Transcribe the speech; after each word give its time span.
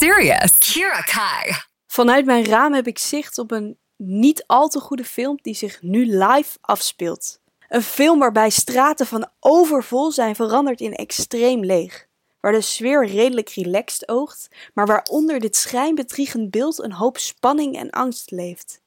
serious. 0.00 0.58
Kira 0.58 1.00
Kai. 1.00 1.52
Vanuit 1.86 2.24
mijn 2.24 2.44
raam 2.44 2.72
heb 2.72 2.86
ik 2.86 2.98
zicht 2.98 3.38
op 3.38 3.50
een 3.50 3.78
niet 3.96 4.44
al 4.46 4.68
te 4.68 4.80
goede 4.80 5.04
film 5.04 5.38
die 5.42 5.54
zich 5.54 5.82
nu 5.82 6.06
live 6.06 6.58
afspeelt. 6.60 7.40
Een 7.68 7.82
film 7.82 8.18
waarbij 8.18 8.50
straten 8.50 9.06
van 9.06 9.30
overvol 9.40 10.12
zijn 10.12 10.34
veranderd 10.34 10.80
in 10.80 10.94
extreem 10.94 11.64
leeg. 11.64 12.06
Waar 12.40 12.52
de 12.52 12.60
sfeer 12.60 13.06
redelijk 13.06 13.48
relaxed 13.48 14.08
oogt, 14.08 14.48
maar 14.74 14.86
waaronder 14.86 15.40
dit 15.40 15.56
schijnbedriegend 15.56 16.50
beeld 16.50 16.82
een 16.82 16.92
hoop 16.92 17.18
spanning 17.18 17.76
en 17.76 17.90
angst 17.90 18.30
leeft. 18.30 18.82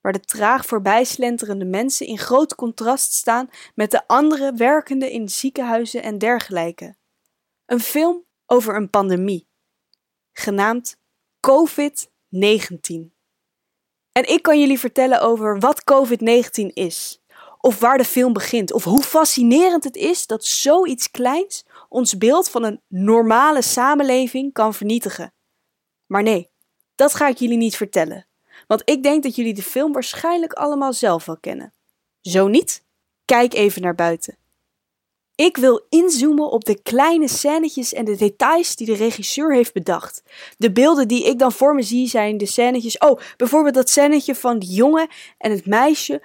Waar 0.00 0.12
de 0.12 0.20
traag 0.20 0.66
voorbijslenterende 0.66 1.64
mensen 1.64 2.06
in 2.06 2.18
groot 2.18 2.54
contrast 2.54 3.12
staan 3.12 3.50
met 3.74 3.90
de 3.90 4.06
andere 4.06 4.52
werkenden 4.52 5.10
in 5.10 5.28
ziekenhuizen 5.28 6.02
en 6.02 6.18
dergelijke. 6.18 6.96
Een 7.66 7.80
film 7.80 8.24
over 8.46 8.76
een 8.76 8.90
pandemie, 8.90 9.49
genaamd 10.32 10.96
COVID-19. 11.40 13.18
En 14.12 14.28
ik 14.28 14.42
kan 14.42 14.60
jullie 14.60 14.78
vertellen 14.78 15.20
over 15.20 15.58
wat 15.58 15.82
COVID-19 15.92 16.66
is, 16.72 17.22
of 17.60 17.78
waar 17.78 17.98
de 17.98 18.04
film 18.04 18.32
begint, 18.32 18.72
of 18.72 18.84
hoe 18.84 19.02
fascinerend 19.02 19.84
het 19.84 19.96
is 19.96 20.26
dat 20.26 20.44
zoiets 20.44 21.10
kleins 21.10 21.64
ons 21.88 22.18
beeld 22.18 22.50
van 22.50 22.64
een 22.64 22.80
normale 22.88 23.62
samenleving 23.62 24.52
kan 24.52 24.74
vernietigen. 24.74 25.32
Maar 26.06 26.22
nee, 26.22 26.50
dat 26.94 27.14
ga 27.14 27.28
ik 27.28 27.38
jullie 27.38 27.56
niet 27.56 27.76
vertellen, 27.76 28.26
want 28.66 28.82
ik 28.84 29.02
denk 29.02 29.22
dat 29.22 29.36
jullie 29.36 29.54
de 29.54 29.62
film 29.62 29.92
waarschijnlijk 29.92 30.52
allemaal 30.52 30.92
zelf 30.92 31.24
wel 31.24 31.38
kennen. 31.38 31.72
Zo 32.20 32.48
niet? 32.48 32.84
Kijk 33.24 33.54
even 33.54 33.82
naar 33.82 33.94
buiten. 33.94 34.39
Ik 35.40 35.56
wil 35.56 35.86
inzoomen 35.88 36.50
op 36.50 36.64
de 36.64 36.82
kleine 36.82 37.28
scènetjes 37.28 37.92
en 37.92 38.04
de 38.04 38.16
details 38.16 38.76
die 38.76 38.86
de 38.86 38.94
regisseur 38.94 39.54
heeft 39.54 39.72
bedacht. 39.72 40.22
De 40.56 40.72
beelden 40.72 41.08
die 41.08 41.26
ik 41.26 41.38
dan 41.38 41.52
voor 41.52 41.74
me 41.74 41.82
zie 41.82 42.08
zijn 42.08 42.38
de 42.38 42.46
scènetjes. 42.46 42.98
Oh, 42.98 43.20
bijvoorbeeld 43.36 43.74
dat 43.74 43.90
scènetje 43.90 44.34
van 44.34 44.58
die 44.58 44.70
jongen 44.70 45.08
en 45.38 45.50
het 45.50 45.66
meisje 45.66 46.22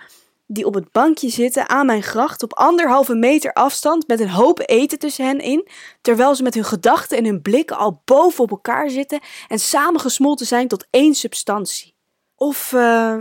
die 0.48 0.66
op 0.66 0.74
het 0.74 0.92
bankje 0.92 1.30
zitten 1.30 1.70
aan 1.70 1.86
mijn 1.86 2.04
gracht 2.04 2.44
op 2.44 2.54
anderhalve 2.54 3.16
meter 3.16 3.54
afstand 3.54 4.08
met 4.08 4.20
een 4.20 4.30
hoop 4.30 4.62
eten 4.66 5.00
tussen 5.00 5.26
hen 5.26 5.40
in, 5.40 5.68
terwijl 6.02 6.36
ze 6.36 6.44
met 6.44 6.54
hun 6.54 6.66
gedachten 6.66 7.18
en 7.18 7.26
hun 7.26 7.42
blikken 7.42 7.78
al 7.78 8.02
boven 8.06 8.44
op 8.44 8.52
elkaar 8.52 8.90
zitten 8.90 9.20
en 9.48 9.60
samengesmolten 9.60 10.46
zijn 10.46 10.68
tot 10.68 10.86
één 10.90 11.16
substantie. 11.16 11.96
Of, 12.36 12.72
uh, 12.72 13.18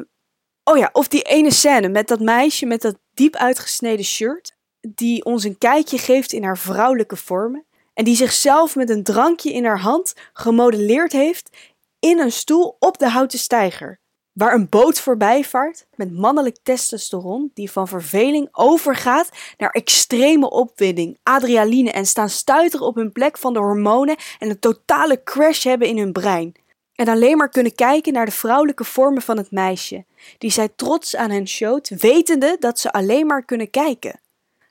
oh 0.64 0.76
ja, 0.76 0.90
of 0.92 1.08
die 1.08 1.22
ene 1.22 1.50
scène 1.50 1.88
met 1.88 2.08
dat 2.08 2.20
meisje 2.20 2.66
met 2.66 2.82
dat 2.82 2.96
diep 3.14 3.36
uitgesneden 3.36 4.04
shirt 4.04 4.53
die 4.88 5.24
ons 5.24 5.44
een 5.44 5.58
kijkje 5.58 5.98
geeft 5.98 6.32
in 6.32 6.44
haar 6.44 6.58
vrouwelijke 6.58 7.16
vormen 7.16 7.64
en 7.94 8.04
die 8.04 8.16
zichzelf 8.16 8.76
met 8.76 8.90
een 8.90 9.02
drankje 9.02 9.52
in 9.52 9.64
haar 9.64 9.80
hand 9.80 10.14
gemodelleerd 10.32 11.12
heeft 11.12 11.50
in 11.98 12.18
een 12.18 12.32
stoel 12.32 12.76
op 12.78 12.98
de 12.98 13.08
houten 13.08 13.38
steiger, 13.38 13.98
waar 14.32 14.54
een 14.54 14.68
boot 14.68 15.00
voorbij 15.00 15.44
vaart 15.44 15.86
met 15.94 16.12
mannelijk 16.12 16.56
testosteron 16.62 17.50
die 17.54 17.70
van 17.70 17.88
verveling 17.88 18.48
overgaat 18.52 19.28
naar 19.58 19.70
extreme 19.70 20.50
opwinding, 20.50 21.18
adrenaline 21.22 21.90
en 21.90 22.06
staan 22.06 22.28
stuiteren 22.28 22.86
op 22.86 22.94
hun 22.94 23.12
plek 23.12 23.38
van 23.38 23.52
de 23.52 23.58
hormonen 23.58 24.16
en 24.38 24.50
een 24.50 24.58
totale 24.58 25.22
crash 25.22 25.64
hebben 25.64 25.88
in 25.88 25.98
hun 25.98 26.12
brein. 26.12 26.54
En 26.94 27.08
alleen 27.08 27.36
maar 27.36 27.48
kunnen 27.48 27.74
kijken 27.74 28.12
naar 28.12 28.26
de 28.26 28.32
vrouwelijke 28.32 28.84
vormen 28.84 29.22
van 29.22 29.36
het 29.36 29.50
meisje, 29.50 30.04
die 30.38 30.50
zij 30.50 30.68
trots 30.76 31.16
aan 31.16 31.30
hen 31.30 31.48
showt, 31.48 31.88
wetende 31.88 32.56
dat 32.58 32.78
ze 32.78 32.92
alleen 32.92 33.26
maar 33.26 33.44
kunnen 33.44 33.70
kijken. 33.70 34.20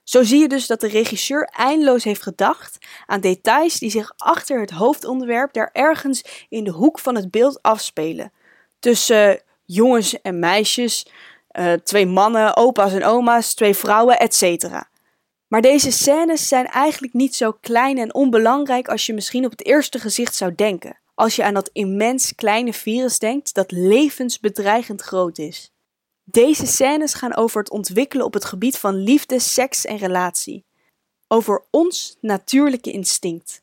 Zo 0.03 0.23
zie 0.23 0.39
je 0.39 0.47
dus 0.47 0.67
dat 0.67 0.81
de 0.81 0.87
regisseur 0.87 1.49
eindeloos 1.57 2.03
heeft 2.03 2.21
gedacht 2.21 2.77
aan 3.05 3.21
details 3.21 3.79
die 3.79 3.89
zich 3.89 4.13
achter 4.17 4.59
het 4.59 4.71
hoofdonderwerp 4.71 5.53
daar 5.53 5.69
ergens 5.73 6.45
in 6.49 6.63
de 6.63 6.71
hoek 6.71 6.99
van 6.99 7.15
het 7.15 7.31
beeld 7.31 7.61
afspelen. 7.61 8.31
Tussen 8.79 9.41
jongens 9.65 10.21
en 10.21 10.39
meisjes, 10.39 11.07
uh, 11.51 11.73
twee 11.73 12.05
mannen, 12.05 12.57
opa's 12.57 12.93
en 12.93 13.03
oma's, 13.03 13.53
twee 13.53 13.75
vrouwen, 13.75 14.19
etc. 14.19 14.65
Maar 15.47 15.61
deze 15.61 15.91
scènes 15.91 16.47
zijn 16.47 16.67
eigenlijk 16.67 17.13
niet 17.13 17.35
zo 17.35 17.51
klein 17.51 17.97
en 17.97 18.13
onbelangrijk 18.13 18.87
als 18.87 19.05
je 19.05 19.13
misschien 19.13 19.45
op 19.45 19.51
het 19.51 19.65
eerste 19.65 19.99
gezicht 19.99 20.35
zou 20.35 20.55
denken. 20.55 20.97
Als 21.15 21.35
je 21.35 21.43
aan 21.43 21.53
dat 21.53 21.69
immens 21.73 22.35
kleine 22.35 22.73
virus 22.73 23.19
denkt 23.19 23.53
dat 23.53 23.71
levensbedreigend 23.71 25.01
groot 25.01 25.37
is. 25.37 25.72
Deze 26.23 26.65
scènes 26.65 27.13
gaan 27.13 27.35
over 27.35 27.59
het 27.59 27.71
ontwikkelen 27.71 28.25
op 28.25 28.33
het 28.33 28.45
gebied 28.45 28.77
van 28.77 28.95
liefde, 28.95 29.39
seks 29.39 29.85
en 29.85 29.97
relatie. 29.97 30.65
Over 31.27 31.65
ons 31.69 32.17
natuurlijke 32.21 32.91
instinct. 32.91 33.61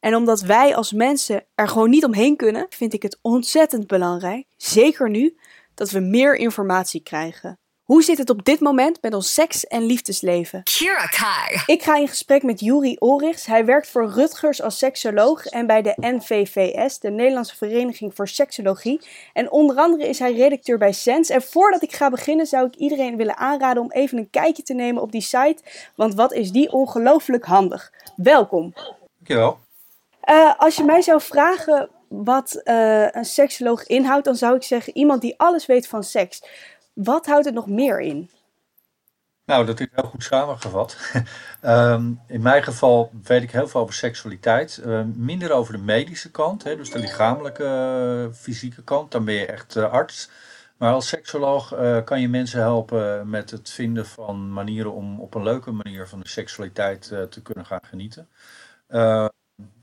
En 0.00 0.14
omdat 0.14 0.40
wij 0.40 0.76
als 0.76 0.92
mensen 0.92 1.44
er 1.54 1.68
gewoon 1.68 1.90
niet 1.90 2.04
omheen 2.04 2.36
kunnen, 2.36 2.66
vind 2.68 2.92
ik 2.92 3.02
het 3.02 3.18
ontzettend 3.20 3.86
belangrijk, 3.86 4.46
zeker 4.56 5.10
nu, 5.10 5.36
dat 5.74 5.90
we 5.90 6.00
meer 6.00 6.36
informatie 6.36 7.02
krijgen. 7.02 7.58
Hoe 7.92 8.02
zit 8.02 8.18
het 8.18 8.30
op 8.30 8.44
dit 8.44 8.60
moment 8.60 9.02
met 9.02 9.14
ons 9.14 9.34
seks- 9.34 9.66
en 9.66 9.82
liefdesleven? 9.82 10.62
Kira 10.62 11.06
Kai. 11.06 11.62
Ik 11.66 11.82
ga 11.82 11.96
in 11.96 12.08
gesprek 12.08 12.42
met 12.42 12.60
Juri 12.60 12.96
Orichs. 12.98 13.46
Hij 13.46 13.64
werkt 13.64 13.88
voor 13.88 14.10
Rutgers 14.10 14.62
als 14.62 14.78
seksoloog 14.78 15.46
en 15.46 15.66
bij 15.66 15.82
de 15.82 15.94
NVVS, 15.96 16.98
de 16.98 17.10
Nederlandse 17.10 17.56
Vereniging 17.56 18.14
voor 18.14 18.28
Seksologie. 18.28 19.00
En 19.32 19.50
onder 19.50 19.76
andere 19.76 20.08
is 20.08 20.18
hij 20.18 20.32
redacteur 20.34 20.78
bij 20.78 20.92
Sens. 20.92 21.28
En 21.28 21.42
voordat 21.42 21.82
ik 21.82 21.92
ga 21.92 22.10
beginnen 22.10 22.46
zou 22.46 22.66
ik 22.66 22.74
iedereen 22.74 23.16
willen 23.16 23.36
aanraden 23.36 23.82
om 23.82 23.92
even 23.92 24.18
een 24.18 24.30
kijkje 24.30 24.62
te 24.62 24.74
nemen 24.74 25.02
op 25.02 25.12
die 25.12 25.20
site, 25.20 25.62
want 25.94 26.14
wat 26.14 26.32
is 26.32 26.50
die 26.50 26.72
ongelooflijk 26.72 27.44
handig. 27.44 27.92
Welkom. 28.16 28.74
Dankjewel. 29.18 29.58
Uh, 30.30 30.52
als 30.58 30.76
je 30.76 30.84
mij 30.84 31.02
zou 31.02 31.20
vragen 31.20 31.88
wat 32.08 32.60
uh, 32.64 33.10
een 33.10 33.24
seksoloog 33.24 33.86
inhoudt, 33.86 34.24
dan 34.24 34.36
zou 34.36 34.56
ik 34.56 34.62
zeggen 34.62 34.96
iemand 34.96 35.20
die 35.20 35.34
alles 35.36 35.66
weet 35.66 35.86
van 35.86 36.02
seks. 36.02 36.42
Wat 36.92 37.26
houdt 37.26 37.44
het 37.44 37.54
nog 37.54 37.66
meer 37.66 38.00
in? 38.00 38.30
Nou, 39.44 39.66
dat 39.66 39.80
is 39.80 39.86
heel 39.92 40.04
goed 40.04 40.22
samengevat. 40.22 40.96
um, 41.64 42.20
in 42.26 42.42
mijn 42.42 42.62
geval 42.62 43.10
weet 43.22 43.42
ik 43.42 43.50
heel 43.50 43.68
veel 43.68 43.80
over 43.80 43.94
seksualiteit. 43.94 44.82
Uh, 44.86 45.02
minder 45.14 45.52
over 45.52 45.72
de 45.72 45.78
medische 45.78 46.30
kant, 46.30 46.64
hè, 46.64 46.76
dus 46.76 46.90
de 46.90 46.98
lichamelijke, 46.98 47.64
uh, 48.28 48.34
fysieke 48.34 48.82
kant. 48.82 49.12
Dan 49.12 49.24
ben 49.24 49.34
je 49.34 49.46
echt 49.46 49.76
uh, 49.76 49.90
arts. 49.90 50.30
Maar 50.76 50.92
als 50.92 51.08
seksoloog 51.08 51.74
kan 52.04 52.20
je 52.20 52.28
mensen 52.28 52.60
helpen 52.60 53.30
met 53.30 53.50
het 53.50 53.70
vinden 53.70 54.06
van 54.06 54.52
manieren 54.52 54.92
om 54.92 55.20
op 55.20 55.34
een 55.34 55.42
leuke 55.42 55.70
manier 55.70 56.08
van 56.08 56.20
de 56.20 56.28
seksualiteit 56.28 57.02
te 57.02 57.42
kunnen 57.42 57.66
gaan 57.66 57.80
genieten. 57.82 58.28
ja, 58.88 59.30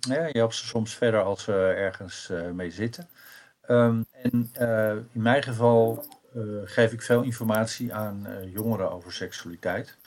je 0.09 0.37
helpt 0.37 0.55
ze 0.55 0.65
soms 0.65 0.93
verder 0.95 1.23
als 1.23 1.43
ze 1.43 1.53
ergens 1.77 2.31
mee 2.53 2.71
zitten. 2.71 3.09
En 3.61 4.07
in 4.21 4.51
mijn 5.11 5.43
geval 5.43 6.05
geef 6.63 6.91
ik 6.91 7.01
veel 7.01 7.21
informatie 7.21 7.93
aan 7.93 8.27
uh, 8.27 8.53
jongeren 8.53 8.91
over 8.91 9.13
seksualiteit. 9.13 9.97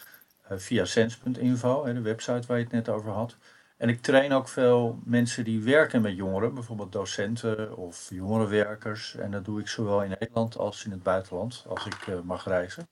Uh, 0.52 0.58
via 0.58 0.84
sens.info, 0.84 1.92
de 1.92 2.00
website 2.00 2.46
waar 2.46 2.58
je 2.58 2.64
het 2.64 2.72
net 2.72 2.88
over 2.88 3.10
had. 3.10 3.36
En 3.76 3.88
ik 3.88 4.02
train 4.02 4.32
ook 4.32 4.48
veel 4.48 4.98
mensen 5.04 5.44
die 5.44 5.62
werken 5.62 6.02
met 6.02 6.16
jongeren, 6.16 6.54
bijvoorbeeld 6.54 6.92
docenten 6.92 7.76
of 7.76 8.08
jongerenwerkers. 8.10 9.16
En 9.16 9.30
dat 9.30 9.44
doe 9.44 9.60
ik 9.60 9.68
zowel 9.68 10.02
in 10.02 10.08
Nederland 10.18 10.56
als 10.56 10.84
in 10.84 10.90
het 10.90 11.02
buitenland, 11.02 11.64
als 11.68 11.86
ik 11.86 12.22
mag 12.24 12.44
reizen. 12.44 12.88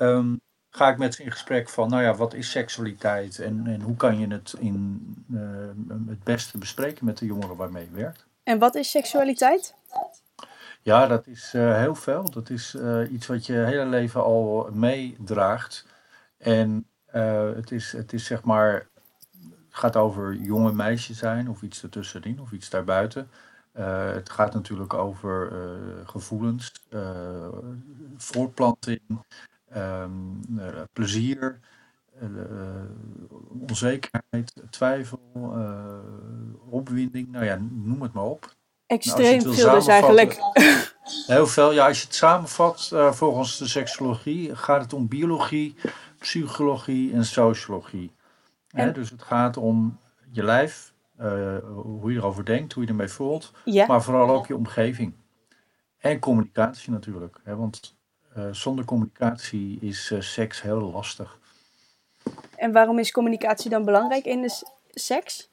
Um, 0.00 0.40
ga 0.70 0.88
ik 0.88 0.98
met 0.98 1.14
ze 1.14 1.22
in 1.22 1.30
gesprek 1.30 1.68
van, 1.68 1.88
nou 1.88 2.02
ja, 2.02 2.14
wat 2.14 2.34
is 2.34 2.50
seksualiteit 2.50 3.38
en, 3.38 3.66
en 3.66 3.80
hoe 3.80 3.96
kan 3.96 4.18
je 4.18 4.26
het 4.26 4.54
in, 4.58 5.00
het 6.08 6.24
beste 6.24 6.58
bespreken 6.58 7.04
met 7.04 7.18
de 7.18 7.26
jongeren 7.26 7.56
waarmee 7.56 7.84
je 7.84 7.96
werkt. 7.96 8.26
En 8.42 8.58
wat 8.58 8.74
is 8.74 8.90
seksualiteit? 8.90 9.74
Ja, 10.86 11.06
dat 11.06 11.26
is 11.26 11.54
uh, 11.54 11.76
heel 11.76 11.94
veel. 11.94 12.30
Dat 12.30 12.50
is 12.50 12.74
uh, 12.74 13.12
iets 13.12 13.26
wat 13.26 13.46
je 13.46 13.52
hele 13.52 13.86
leven 13.86 14.22
al 14.22 14.68
meedraagt. 14.72 15.86
En 16.38 16.86
uh, 17.14 17.52
het, 17.54 17.70
is, 17.70 17.92
het 17.92 18.12
is 18.12 18.24
zeg 18.24 18.42
maar, 18.42 18.88
het 19.40 19.68
gaat 19.70 19.96
over 19.96 20.34
jonge 20.34 20.72
meisjes 20.72 21.18
zijn 21.18 21.48
of 21.48 21.62
iets 21.62 21.82
ertussenin 21.82 22.40
of 22.40 22.52
iets 22.52 22.70
daarbuiten. 22.70 23.28
het 24.12 24.30
gaat 24.30 24.54
natuurlijk 24.54 24.94
over 24.94 25.52
gevoelens, 26.04 26.72
voortplanting, 28.16 29.00
um, 29.76 30.40
plezier, 30.92 31.58
onzekerheid, 33.68 34.52
twijfel, 34.70 35.20
opwinding, 36.68 37.30
nou 37.32 37.44
ja, 37.44 37.58
noem 37.70 38.02
het 38.02 38.12
maar 38.12 38.24
op. 38.24 38.54
Extreem 38.86 39.42
nou, 39.42 39.54
veel 39.54 39.70
dus 39.70 39.86
eigenlijk. 39.86 40.38
Heel 41.26 41.46
veel. 41.46 41.72
Ja, 41.72 41.86
als 41.86 42.00
je 42.00 42.06
het 42.06 42.14
samenvat 42.14 42.90
uh, 42.92 43.12
volgens 43.12 43.58
de 43.58 43.68
seksologie 43.68 44.56
gaat 44.56 44.82
het 44.82 44.92
om 44.92 45.08
biologie, 45.08 45.74
psychologie 46.18 47.12
en 47.12 47.24
sociologie. 47.24 48.12
En? 48.70 48.92
dus 48.92 49.10
het 49.10 49.22
gaat 49.22 49.56
om 49.56 49.98
je 50.30 50.42
lijf, 50.42 50.92
uh, 51.20 51.56
hoe 51.72 52.12
je 52.12 52.18
erover 52.18 52.44
denkt, 52.44 52.72
hoe 52.72 52.82
je 52.82 52.88
ermee 52.88 53.08
voelt, 53.08 53.52
ja. 53.64 53.86
maar 53.86 54.02
vooral 54.02 54.30
ook 54.30 54.46
je 54.46 54.56
omgeving. 54.56 55.14
En 55.98 56.18
communicatie 56.18 56.92
natuurlijk. 56.92 57.36
Hè, 57.44 57.56
want 57.56 57.96
uh, 58.36 58.44
zonder 58.50 58.84
communicatie 58.84 59.78
is 59.80 60.12
seks 60.18 60.62
heel 60.62 60.80
lastig. 60.80 61.38
En 62.56 62.72
waarom 62.72 62.98
is 62.98 63.12
communicatie 63.12 63.70
dan 63.70 63.84
belangrijk 63.84 64.24
in 64.24 64.42
de 64.42 64.62
seks? 64.90 65.48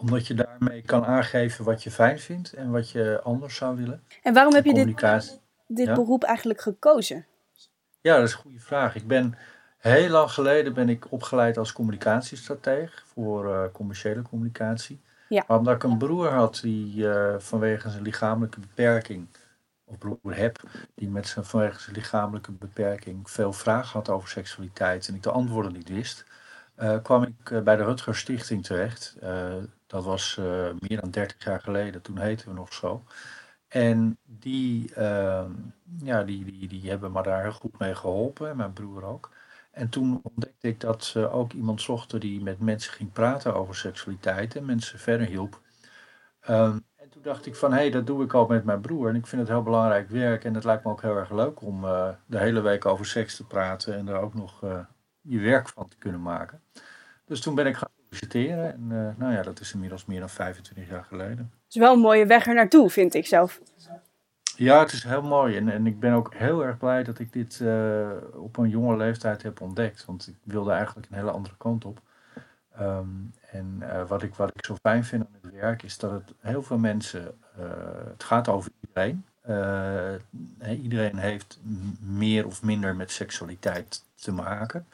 Omdat 0.00 0.26
je 0.26 0.34
daarmee 0.34 0.82
kan 0.82 1.04
aangeven 1.04 1.64
wat 1.64 1.82
je 1.82 1.90
fijn 1.90 2.18
vindt 2.18 2.52
en 2.52 2.70
wat 2.70 2.90
je 2.90 3.20
anders 3.22 3.56
zou 3.56 3.76
willen. 3.76 4.02
En 4.22 4.34
waarom 4.34 4.54
heb 4.54 4.64
je 4.64 4.74
dit, 4.74 5.38
dit 5.66 5.86
Ja? 5.86 5.94
beroep 5.94 6.22
eigenlijk 6.22 6.60
gekozen? 6.60 7.26
Ja, 8.00 8.16
dat 8.16 8.26
is 8.26 8.32
een 8.32 8.38
goede 8.38 8.60
vraag. 8.60 8.94
Ik 8.94 9.06
ben 9.06 9.34
heel 9.78 10.08
lang 10.08 10.30
geleden 10.30 10.74
ben 10.74 10.88
ik 10.88 11.12
opgeleid 11.12 11.58
als 11.58 11.72
communicatiestrateeg 11.72 13.04
voor 13.06 13.54
eh, 13.54 13.62
commerciële 13.72 14.22
communicatie. 14.22 15.00
Ja. 15.28 15.44
Maar 15.46 15.58
omdat 15.58 15.74
ik 15.74 15.82
een 15.82 15.98
broer 15.98 16.28
had 16.28 16.58
die 16.62 17.10
eh, 17.10 17.38
vanwege 17.38 17.90
zijn 17.90 18.02
lichamelijke 18.02 18.60
beperking, 18.60 19.26
of 19.84 19.98
broer 19.98 20.36
heb, 20.36 20.60
die 20.94 21.08
met 21.08 21.26
zijn, 21.26 21.44
vanwege 21.44 21.80
zijn 21.80 21.96
lichamelijke 21.96 22.52
beperking 22.52 23.30
veel 23.30 23.52
vragen 23.52 23.92
had 23.92 24.08
over 24.08 24.28
seksualiteit 24.28 25.08
en 25.08 25.14
ik 25.14 25.22
de 25.22 25.30
antwoorden 25.30 25.72
niet 25.72 25.88
wist, 25.88 26.24
eh, 26.74 26.96
kwam 27.02 27.22
ik 27.22 27.64
bij 27.64 27.76
de 27.76 27.84
Rutger 27.84 28.16
Stichting 28.16 28.64
terecht. 28.64 29.16
Dat 29.90 30.04
was 30.04 30.36
eh, 30.38 30.70
meer 30.78 31.00
dan 31.00 31.10
30 31.10 31.44
jaar 31.44 31.60
geleden, 31.60 32.02
toen 32.02 32.18
heten 32.18 32.48
we 32.48 32.54
nog 32.54 32.72
zo. 32.72 33.04
En 33.68 34.18
die, 34.24 34.94
ehm, 34.94 35.52
ja, 36.02 36.24
die, 36.24 36.44
die, 36.44 36.68
die 36.68 36.88
hebben 36.90 37.12
me 37.12 37.22
daar 37.22 37.42
heel 37.42 37.52
goed 37.52 37.78
mee 37.78 37.94
geholpen, 37.94 38.48
en 38.48 38.56
mijn 38.56 38.72
broer 38.72 39.04
ook. 39.04 39.30
En 39.70 39.88
toen 39.88 40.20
ontdekte 40.22 40.68
ik 40.68 40.80
dat 40.80 41.04
ze 41.04 41.30
ook 41.30 41.52
iemand 41.52 41.82
zochten 41.82 42.20
die 42.20 42.42
met 42.42 42.60
mensen 42.60 42.92
ging 42.92 43.12
praten 43.12 43.54
over 43.54 43.74
seksualiteit 43.74 44.56
en 44.56 44.64
mensen 44.64 44.98
verder 44.98 45.26
hielp. 45.26 45.60
Ehm, 46.40 46.78
en 46.96 47.08
toen 47.10 47.22
dacht 47.22 47.46
ik 47.46 47.56
van, 47.56 47.72
hé, 47.72 47.78
hey, 47.78 47.90
dat 47.90 48.06
doe 48.06 48.24
ik 48.24 48.32
al 48.34 48.46
met 48.46 48.64
mijn 48.64 48.80
broer. 48.80 49.08
En 49.08 49.14
ik 49.14 49.26
vind 49.26 49.40
het 49.40 49.50
heel 49.50 49.62
belangrijk 49.62 50.08
werk 50.10 50.44
en 50.44 50.54
het 50.54 50.64
lijkt 50.64 50.84
me 50.84 50.90
ook 50.90 51.02
heel 51.02 51.16
erg 51.16 51.30
leuk 51.30 51.62
om 51.62 51.84
eh, 51.84 52.08
de 52.26 52.38
hele 52.38 52.60
week 52.60 52.86
over 52.86 53.06
seks 53.06 53.36
te 53.36 53.46
praten 53.46 53.94
en 53.96 54.08
er 54.08 54.20
ook 54.20 54.34
nog 54.34 54.62
eh, 54.62 54.80
je 55.20 55.38
werk 55.38 55.68
van 55.68 55.88
te 55.88 55.96
kunnen 55.98 56.22
maken. 56.22 56.62
Dus 57.24 57.40
toen 57.40 57.54
ben 57.54 57.66
ik 57.66 57.76
gaan 57.76 57.90
en 58.10 58.86
eh, 58.90 59.08
nou 59.16 59.32
ja, 59.32 59.42
dat 59.42 59.60
is 59.60 59.72
inmiddels 59.72 60.06
meer 60.06 60.20
dan 60.20 60.30
25 60.30 60.88
jaar 60.88 61.04
geleden. 61.04 61.38
Het 61.38 61.74
is 61.74 61.80
wel 61.80 61.92
een 61.92 62.00
mooie 62.00 62.26
weg 62.26 62.46
er 62.46 62.54
naartoe, 62.54 62.90
vind 62.90 63.14
ik 63.14 63.26
zelf. 63.26 63.60
Ja, 64.56 64.80
het 64.80 64.92
is 64.92 65.02
heel 65.02 65.22
mooi. 65.22 65.56
En, 65.56 65.68
en 65.68 65.86
ik 65.86 66.00
ben 66.00 66.12
ook 66.12 66.34
heel 66.34 66.64
erg 66.64 66.78
blij 66.78 67.02
dat 67.02 67.18
ik 67.18 67.32
dit 67.32 67.60
eh, 67.60 68.10
op 68.34 68.56
een 68.56 68.68
jonge 68.68 68.96
leeftijd 68.96 69.42
heb 69.42 69.60
ontdekt. 69.60 70.04
Want 70.04 70.28
ik 70.28 70.36
wilde 70.42 70.72
eigenlijk 70.72 71.06
een 71.10 71.16
hele 71.16 71.30
andere 71.30 71.54
kant 71.58 71.84
op. 71.84 72.00
Ehm, 72.76 73.06
en 73.50 73.76
eh, 73.80 74.08
wat, 74.08 74.22
ik, 74.22 74.34
wat 74.34 74.50
ik 74.54 74.64
zo 74.64 74.76
fijn 74.82 75.04
vind 75.04 75.24
aan 75.24 75.38
het 75.40 75.52
werk 75.52 75.82
is 75.82 75.98
dat 75.98 76.10
het 76.10 76.32
heel 76.40 76.62
veel 76.62 76.78
mensen. 76.78 77.38
het 78.10 78.24
gaat 78.24 78.48
over 78.48 78.70
iedereen. 78.80 79.24
Iedereen 80.82 81.16
heeft 81.16 81.58
meer 82.00 82.46
of 82.46 82.62
minder 82.62 82.96
met 82.96 83.10
seksualiteit 83.10 84.04
te 84.14 84.32
maken. 84.32 84.86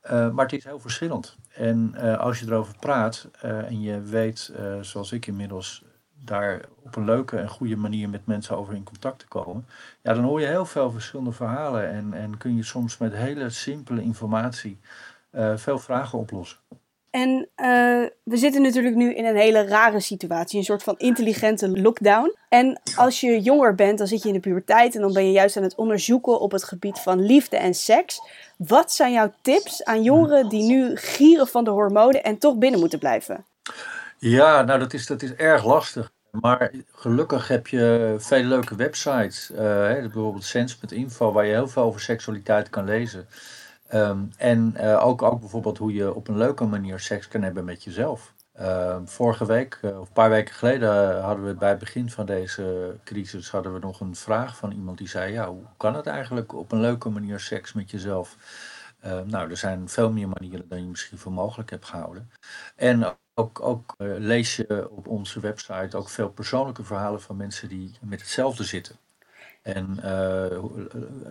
Eh, 0.00 0.30
maar 0.30 0.44
het 0.44 0.54
is 0.54 0.64
heel 0.64 0.80
verschillend. 0.80 1.36
En 1.54 1.94
eh, 1.94 2.18
als 2.18 2.38
je 2.38 2.46
erover 2.46 2.74
praat 2.78 3.28
eh, 3.40 3.58
en 3.58 3.80
je 3.80 4.00
weet, 4.00 4.52
zoals 4.80 5.12
ik 5.12 5.26
inmiddels, 5.26 5.84
daar 6.24 6.60
op 6.82 6.96
een 6.96 7.04
leuke 7.04 7.36
en 7.36 7.48
goede 7.48 7.76
manier 7.76 8.08
met 8.08 8.26
mensen 8.26 8.56
over 8.56 8.74
in 8.74 8.84
contact 8.84 9.18
te 9.18 9.28
komen, 9.28 9.66
ja, 10.02 10.14
dan 10.14 10.24
hoor 10.24 10.40
je 10.40 10.46
heel 10.46 10.66
veel 10.66 10.90
verschillende 10.90 11.32
verhalen 11.32 11.88
en, 11.88 12.14
en 12.14 12.36
kun 12.36 12.56
je 12.56 12.62
soms 12.62 12.98
met 12.98 13.12
hele 13.14 13.50
simpele 13.50 14.02
informatie 14.02 14.78
veel 15.56 15.78
vragen 15.78 16.18
oplossen. 16.18 16.58
En 17.10 17.48
eh, 17.54 17.66
we 18.22 18.36
zitten 18.36 18.62
natuurlijk 18.62 18.94
nu 18.94 19.14
in 19.14 19.24
een 19.24 19.36
hele 19.36 19.66
rare 19.66 20.00
situatie, 20.00 20.58
een 20.58 20.64
soort 20.64 20.82
van 20.82 20.94
intelligente 20.98 21.80
lockdown. 21.80 22.34
En 22.48 22.80
als 22.96 23.20
je 23.20 23.40
jonger 23.40 23.74
bent, 23.74 23.98
dan 23.98 24.06
zit 24.06 24.22
je 24.22 24.28
in 24.28 24.34
de 24.34 24.40
puberteit 24.40 24.94
en 24.94 25.00
dan 25.00 25.12
ben 25.12 25.26
je 25.26 25.32
juist 25.32 25.56
aan 25.56 25.62
het 25.62 25.74
onderzoeken 25.74 26.40
op 26.40 26.52
het 26.52 26.64
gebied 26.64 26.98
van 26.98 27.26
liefde 27.26 27.56
en 27.56 27.74
seks. 27.74 28.20
Wat 28.56 28.92
zijn 28.92 29.12
jouw 29.12 29.32
tips 29.42 29.84
aan 29.84 30.02
jongeren 30.02 30.48
die 30.48 30.62
nu 30.62 30.96
gieren 30.96 31.46
van 31.46 31.64
de 31.64 31.70
hormonen 31.70 32.22
en 32.22 32.38
toch 32.38 32.56
binnen 32.56 32.80
moeten 32.80 32.98
blijven? 32.98 33.44
Ja, 34.18 34.62
nou 34.62 34.78
dat 34.78 34.92
is, 34.92 35.06
dat 35.06 35.22
is 35.22 35.34
erg 35.34 35.64
lastig. 35.64 36.12
Maar 36.30 36.70
gelukkig 36.92 37.48
heb 37.48 37.66
je 37.66 38.14
veel 38.18 38.42
leuke 38.42 38.74
websites. 38.74 39.50
hè, 39.54 40.00
bijvoorbeeld 40.00 40.44
Sens.info, 40.44 41.32
waar 41.32 41.46
je 41.46 41.52
heel 41.52 41.68
veel 41.68 41.82
over 41.82 42.00
seksualiteit 42.00 42.70
kan 42.70 42.84
lezen. 42.84 43.26
Ehm, 43.90 44.24
en 44.36 44.76
eh, 44.76 45.06
ook, 45.06 45.22
ook 45.22 45.40
bijvoorbeeld 45.40 45.78
hoe 45.78 45.92
je 45.92 46.14
op 46.14 46.28
een 46.28 46.36
leuke 46.36 46.64
manier 46.64 47.00
seks 47.00 47.28
kan 47.28 47.42
hebben 47.42 47.64
met 47.64 47.84
jezelf. 47.84 48.34
Ehm, 48.52 49.06
vorige 49.06 49.46
week, 49.46 49.78
eh, 49.82 50.00
of 50.00 50.06
een 50.06 50.12
paar 50.12 50.30
weken 50.30 50.54
geleden, 50.54 51.16
eh, 51.16 51.24
hadden 51.24 51.44
we 51.44 51.54
bij 51.54 51.68
het 51.68 51.78
begin 51.78 52.10
van 52.10 52.26
deze 52.26 52.96
crisis 53.04 53.50
hadden 53.50 53.72
we 53.72 53.78
nog 53.78 54.00
een 54.00 54.14
vraag 54.14 54.56
van 54.56 54.72
iemand 54.72 54.98
die 54.98 55.08
zei: 55.08 55.32
ja, 55.32 55.48
hoe 55.48 55.62
kan 55.76 55.94
het 55.94 56.06
eigenlijk 56.06 56.52
op 56.54 56.72
een 56.72 56.80
leuke 56.80 57.08
manier 57.08 57.40
seks 57.40 57.72
met 57.72 57.90
jezelf? 57.90 58.36
Ehm, 59.00 59.26
nou, 59.28 59.50
er 59.50 59.56
zijn 59.56 59.88
veel 59.88 60.12
meer 60.12 60.28
manieren 60.28 60.68
dan 60.68 60.82
je 60.82 60.88
misschien 60.88 61.18
voor 61.18 61.32
mogelijk 61.32 61.70
hebt 61.70 61.86
gehouden. 61.86 62.30
En 62.76 63.16
ook, 63.34 63.60
ook 63.60 63.94
lees 63.98 64.56
je 64.56 64.90
op 64.90 65.08
onze 65.08 65.40
website 65.40 65.96
ook 65.96 66.08
veel 66.08 66.30
persoonlijke 66.30 66.84
verhalen 66.84 67.20
van 67.20 67.36
mensen 67.36 67.68
die 67.68 67.92
met 68.00 68.20
hetzelfde 68.20 68.64
zitten. 68.64 68.96
En 69.62 69.98
eh, 70.02 70.58
hoe- 70.58 70.88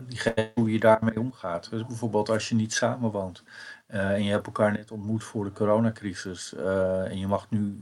diegene- 0.08 0.52
hoe 0.56 0.72
je 0.72 0.80
daarmee 0.80 1.20
omgaat. 1.20 1.70
Dus 1.70 1.86
bijvoorbeeld 1.86 2.30
als 2.30 2.50
je 2.50 2.56
niet 2.56 2.74
samenwoont 2.74 3.44
eh, 3.88 4.12
en 4.12 4.24
je 4.24 4.32
hebt 4.32 4.46
elkaar 4.46 4.72
net 4.72 4.92
ontmoet 4.92 5.24
voor 5.24 5.44
de 5.44 5.52
coronacrisis 5.52 6.54
eh, 6.54 7.12
en 7.12 7.20
je 7.20 7.28
mag 7.28 7.50
nu 7.50 7.78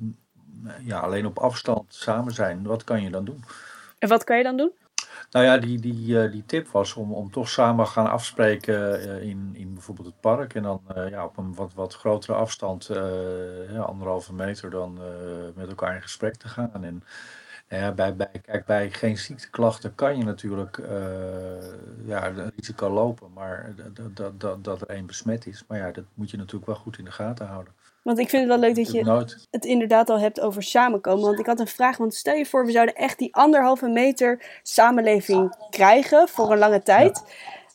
ja, 0.83 0.99
alleen 0.99 1.25
op 1.25 1.37
afstand 1.39 1.93
samen 1.93 2.33
zijn, 2.33 2.63
wat 2.63 2.83
kan 2.83 3.01
je 3.01 3.09
dan 3.09 3.25
doen? 3.25 3.43
En 3.99 4.09
wat 4.09 4.23
kan 4.23 4.37
je 4.37 4.43
dan 4.43 4.57
doen? 4.57 4.71
Nou 5.31 5.45
ja, 5.45 5.57
die, 5.57 5.79
die, 5.79 6.29
die 6.29 6.45
tip 6.45 6.67
was 6.67 6.93
om, 6.93 7.13
om 7.13 7.31
toch 7.31 7.49
samen 7.49 7.87
gaan 7.87 8.09
afspreken 8.09 9.01
in, 9.21 9.51
in 9.53 9.73
bijvoorbeeld 9.73 10.07
het 10.07 10.19
park. 10.19 10.55
En 10.55 10.63
dan 10.63 10.81
ja, 11.09 11.25
op 11.25 11.37
een 11.37 11.53
wat, 11.55 11.73
wat 11.73 11.93
grotere 11.93 12.33
afstand, 12.33 12.89
ja, 13.69 13.79
anderhalve 13.81 14.33
meter, 14.33 14.69
dan 14.69 14.99
met 15.55 15.67
elkaar 15.67 15.95
in 15.95 16.01
gesprek 16.01 16.35
te 16.35 16.47
gaan. 16.47 16.83
En 16.83 17.03
nou 17.69 17.83
ja, 17.83 17.91
bij, 17.91 18.15
bij, 18.15 18.29
kijk, 18.45 18.65
bij 18.65 18.91
geen 18.91 19.17
ziekteklachten 19.17 19.95
kan 19.95 20.17
je 20.17 20.23
natuurlijk 20.23 20.77
eh, 20.77 20.89
ja, 22.05 22.27
een 22.27 22.51
risico 22.55 22.89
lopen, 22.89 23.27
maar 23.33 23.73
dat, 23.93 24.15
dat, 24.15 24.39
dat, 24.39 24.63
dat 24.63 24.81
er 24.81 24.87
één 24.87 25.05
besmet 25.05 25.45
is. 25.47 25.63
Maar 25.67 25.77
ja, 25.77 25.91
dat 25.91 26.03
moet 26.13 26.31
je 26.31 26.37
natuurlijk 26.37 26.65
wel 26.65 26.75
goed 26.75 26.97
in 26.97 27.05
de 27.05 27.11
gaten 27.11 27.47
houden. 27.47 27.73
Want 28.01 28.19
ik 28.19 28.29
vind 28.29 28.41
het 28.41 28.51
wel 28.51 28.69
leuk 28.69 28.75
dat 28.75 28.91
je 28.91 29.03
Nooit, 29.03 29.47
het 29.51 29.65
inderdaad 29.65 30.09
al 30.09 30.19
hebt 30.19 30.39
over 30.39 30.63
samenkomen. 30.63 31.25
Want 31.25 31.39
ik 31.39 31.45
had 31.45 31.59
een 31.59 31.67
vraag, 31.67 31.97
want 31.97 32.13
stel 32.13 32.33
je 32.35 32.45
voor, 32.45 32.65
we 32.65 32.71
zouden 32.71 32.95
echt 32.95 33.17
die 33.17 33.35
anderhalve 33.35 33.87
meter 33.87 34.59
samenleving 34.63 35.55
krijgen 35.69 36.27
voor 36.27 36.51
een 36.51 36.57
lange 36.57 36.83
tijd. 36.83 37.23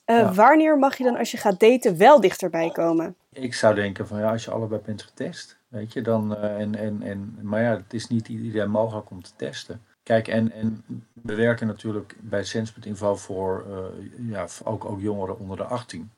Eh, 0.04 0.16
Ja. 0.16 0.32
Wanneer 0.32 0.78
mag 0.78 0.96
je 0.98 1.04
dan 1.04 1.16
als 1.16 1.30
je 1.30 1.36
gaat 1.36 1.60
daten 1.60 1.96
wel 1.98 2.20
dichterbij 2.20 2.70
komen? 2.70 3.16
Ik 3.32 3.54
zou 3.54 3.74
denken 3.74 4.06
van 4.06 4.18
ja, 4.18 4.30
als 4.30 4.44
je 4.44 4.50
allebei 4.50 4.80
bent 4.84 5.02
getest, 5.02 5.56
weet 5.72 5.92
je, 5.92 6.02
dan 6.02 6.36
eh, 6.36 6.60
en, 6.60 6.74
en, 6.74 7.02
en 7.02 7.38
maar 7.42 7.62
ja, 7.62 7.76
het 7.76 7.94
is 7.94 8.06
niet 8.06 8.28
iedereen 8.28 8.70
mogelijk 8.70 9.10
om 9.10 9.22
te 9.22 9.30
testen. 9.36 9.82
Kijk, 10.02 10.28
en, 10.28 10.52
en 10.52 10.84
we 11.12 11.34
werken 11.34 11.66
natuurlijk 11.66 12.16
bij 12.20 12.44
Sens.info 12.44 13.16
voor 13.16 13.66
eh, 13.68 14.30
ja, 14.30 14.46
ook, 14.64 14.84
ook 14.84 15.00
jongeren 15.00 15.38
onder 15.38 15.56
de 15.56 15.64
18. 15.64 16.10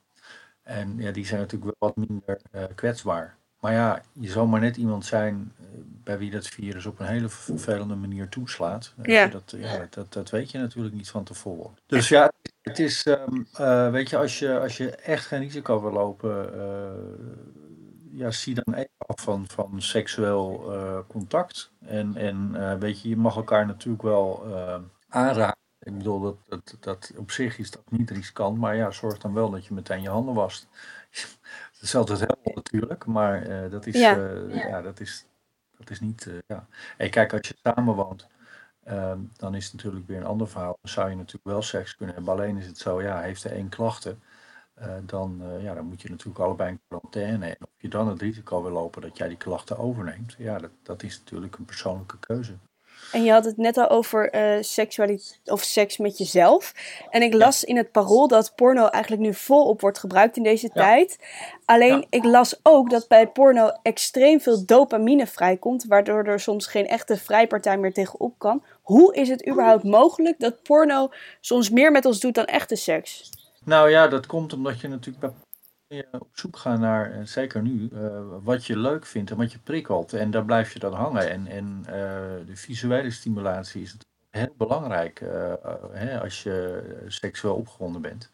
En 0.62 0.94
ja, 0.96 1.10
die 1.10 1.26
zijn 1.26 1.40
natuurlijk 1.40 1.74
wel 1.78 1.88
wat 1.88 2.08
minder 2.08 2.40
eh, 2.50 2.62
kwetsbaar. 2.74 3.36
Maar 3.60 3.72
ja, 3.72 4.02
je 4.12 4.28
zal 4.28 4.46
maar 4.46 4.60
net 4.60 4.76
iemand 4.76 5.06
zijn 5.06 5.52
bij 6.04 6.18
wie 6.18 6.30
dat 6.30 6.46
virus 6.46 6.86
op 6.86 7.00
een 7.00 7.06
hele 7.06 7.28
vervelende 7.28 7.94
manier 7.94 8.28
toeslaat. 8.28 8.94
Ja. 9.02 9.26
Dat, 9.26 9.54
ja, 9.56 9.86
dat, 9.90 10.12
dat 10.12 10.30
weet 10.30 10.50
je 10.50 10.58
natuurlijk 10.58 10.94
niet 10.94 11.10
van 11.10 11.24
tevoren. 11.24 11.76
Dus 11.86 12.08
ja, 12.08 12.32
het 12.62 12.78
is, 12.78 13.06
ehm, 13.06 13.42
eh, 13.52 13.90
weet 13.90 14.10
je, 14.10 14.16
als 14.16 14.38
je, 14.38 14.58
als 14.58 14.76
je 14.76 14.90
echt 14.90 15.26
geen 15.26 15.40
risico 15.40 15.82
wil 15.82 15.92
lopen, 15.92 16.54
ja, 18.16 18.30
zie 18.30 18.54
dan 18.54 18.74
even 18.74 18.90
af 18.96 19.22
van, 19.22 19.46
van 19.46 19.82
seksueel 19.82 20.72
eh, 20.72 20.98
contact. 21.08 21.72
En, 21.80 22.16
en 22.16 22.50
eh, 22.54 22.78
weet 22.78 23.00
je, 23.00 23.08
je 23.08 23.16
mag 23.16 23.36
elkaar 23.36 23.66
natuurlijk 23.66 24.02
wel 24.02 24.42
eh, 24.46 24.80
aanraken. 25.08 25.62
Ik 25.78 25.96
bedoel, 25.98 26.20
dat, 26.20 26.36
dat, 26.48 26.76
dat 26.80 27.12
op 27.16 27.30
zich 27.30 27.58
is 27.58 27.70
dat 27.70 27.90
niet 27.90 28.10
riskant, 28.10 28.58
maar 28.58 28.76
ja, 28.76 28.90
zorg 28.90 29.18
dan 29.18 29.34
wel 29.34 29.50
dat 29.50 29.66
je 29.66 29.74
meteen 29.74 30.02
je 30.02 30.08
handen 30.08 30.34
wast. 30.34 30.66
Dat 31.72 31.82
is 31.82 31.94
altijd 31.94 32.18
heel 32.18 32.52
natuurlijk, 32.54 33.06
maar 33.06 33.70
dat, 33.70 33.86
is, 33.86 33.94
Ja. 33.94 34.14
ja. 34.48 34.82
dat, 34.82 35.00
is, 35.00 35.26
dat 35.76 35.90
is 35.90 36.00
niet. 36.00 36.30
ja. 36.46 36.66
En 36.96 37.10
kijk, 37.10 37.32
als 37.32 37.48
je 37.48 37.56
samen 37.62 37.94
woont, 37.94 38.26
ehm, 38.84 39.18
dan 39.36 39.54
is 39.54 39.64
het 39.64 39.74
natuurlijk 39.74 40.06
weer 40.06 40.16
een 40.16 40.24
ander 40.24 40.48
verhaal. 40.48 40.78
Dan 40.82 40.92
zou 40.92 41.10
je 41.10 41.16
natuurlijk 41.16 41.44
wel 41.44 41.62
seks 41.62 41.96
kunnen 41.96 42.14
hebben. 42.14 42.32
Alleen 42.32 42.56
is 42.56 42.66
het 42.66 42.78
zo, 42.78 43.02
ja, 43.02 43.20
heeft 43.20 43.44
er 43.44 43.52
één 43.52 43.68
klachten, 43.68 44.22
dan, 45.06 45.42
eh, 45.42 45.62
ja, 45.62 45.74
dan 45.74 45.86
moet 45.86 46.02
je 46.02 46.10
natuurlijk 46.10 46.38
allebei 46.44 46.70
in 46.70 46.80
quarantaine. 46.88 47.46
En 47.46 47.56
of 47.60 47.68
je 47.78 47.88
dan 47.88 48.08
het 48.08 48.20
risico 48.20 48.62
wil 48.62 48.72
lopen 48.72 49.02
dat 49.02 49.16
jij 49.16 49.28
die 49.28 49.36
klachten 49.36 49.78
overneemt, 49.78 50.34
ja, 50.38 50.58
dat, 50.58 50.70
dat 50.82 51.02
is 51.02 51.18
natuurlijk 51.18 51.56
een 51.56 51.64
persoonlijke 51.64 52.18
keuze. 52.18 52.52
En 53.12 53.24
je 53.24 53.32
had 53.32 53.44
het 53.44 53.56
net 53.56 53.76
al 53.76 53.88
over 53.88 54.30
eh 54.30 54.62
seksualiteit 54.62 55.40
of 55.44 55.62
seks 55.62 55.96
met 55.98 56.18
jezelf. 56.18 56.72
En 57.10 57.22
ik 57.22 57.34
las 57.34 57.64
in 57.64 57.76
het 57.76 57.92
parool 57.92 58.28
dat 58.28 58.52
porno 58.54 58.86
eigenlijk 58.86 59.22
nu 59.22 59.34
volop 59.34 59.80
wordt 59.80 59.98
gebruikt 59.98 60.36
in 60.36 60.42
deze 60.42 60.68
tijd. 60.68 61.18
Alleen 61.64 61.96
Ja. 61.96 62.06
ik 62.10 62.24
las 62.24 62.60
ook 62.62 62.90
dat 62.90 63.08
bij 63.08 63.26
porno 63.28 63.70
extreem 63.82 64.40
veel 64.40 64.64
dopamine 64.66 65.26
vrijkomt, 65.26 65.84
waardoor 65.84 66.24
er 66.24 66.40
soms 66.40 66.66
geen 66.66 66.86
echte 66.86 67.16
vrijpartij 67.16 67.78
meer 67.78 67.92
tegenop 67.92 68.38
kan. 68.38 68.62
Hoe 68.82 69.14
is 69.14 69.28
het 69.28 69.48
überhaupt 69.48 69.84
mogelijk 69.84 70.40
dat 70.40 70.62
porno 70.62 71.08
soms 71.40 71.70
meer 71.70 71.92
met 71.92 72.04
ons 72.04 72.20
doet 72.20 72.34
dan 72.34 72.44
echte 72.44 72.76
seks? 72.76 73.30
Nou 73.64 73.90
ja, 73.90 74.08
dat 74.08 74.26
komt 74.26 74.52
omdat 74.52 74.80
je 74.80 74.88
natuurlijk 74.88 75.34
op 76.12 76.28
zoek 76.32 76.56
gaan 76.56 76.80
naar, 76.80 77.12
eh, 77.12 77.24
zeker 77.24 77.62
nu, 77.62 77.88
eh, 77.92 78.20
wat 78.42 78.66
je 78.66 78.78
leuk 78.78 79.06
vindt 79.06 79.30
en 79.30 79.36
wat 79.36 79.52
je 79.52 79.58
prikkelt. 79.58 80.12
En 80.12 80.30
daar 80.30 80.44
blijf 80.44 80.72
je 80.72 80.78
dan 80.78 80.92
hangen. 80.92 81.30
En, 81.30 81.46
en 81.46 81.78
uh, 81.80 81.86
de 82.46 82.56
visuele 82.56 83.10
stimulatie 83.10 83.82
is 83.82 83.96
heel 84.30 84.54
belangrijk 84.56 85.20
hè, 85.92 86.20
als 86.20 86.42
je 86.42 86.82
seksueel 87.06 87.54
opgewonden 87.54 88.02
bent. 88.02 88.30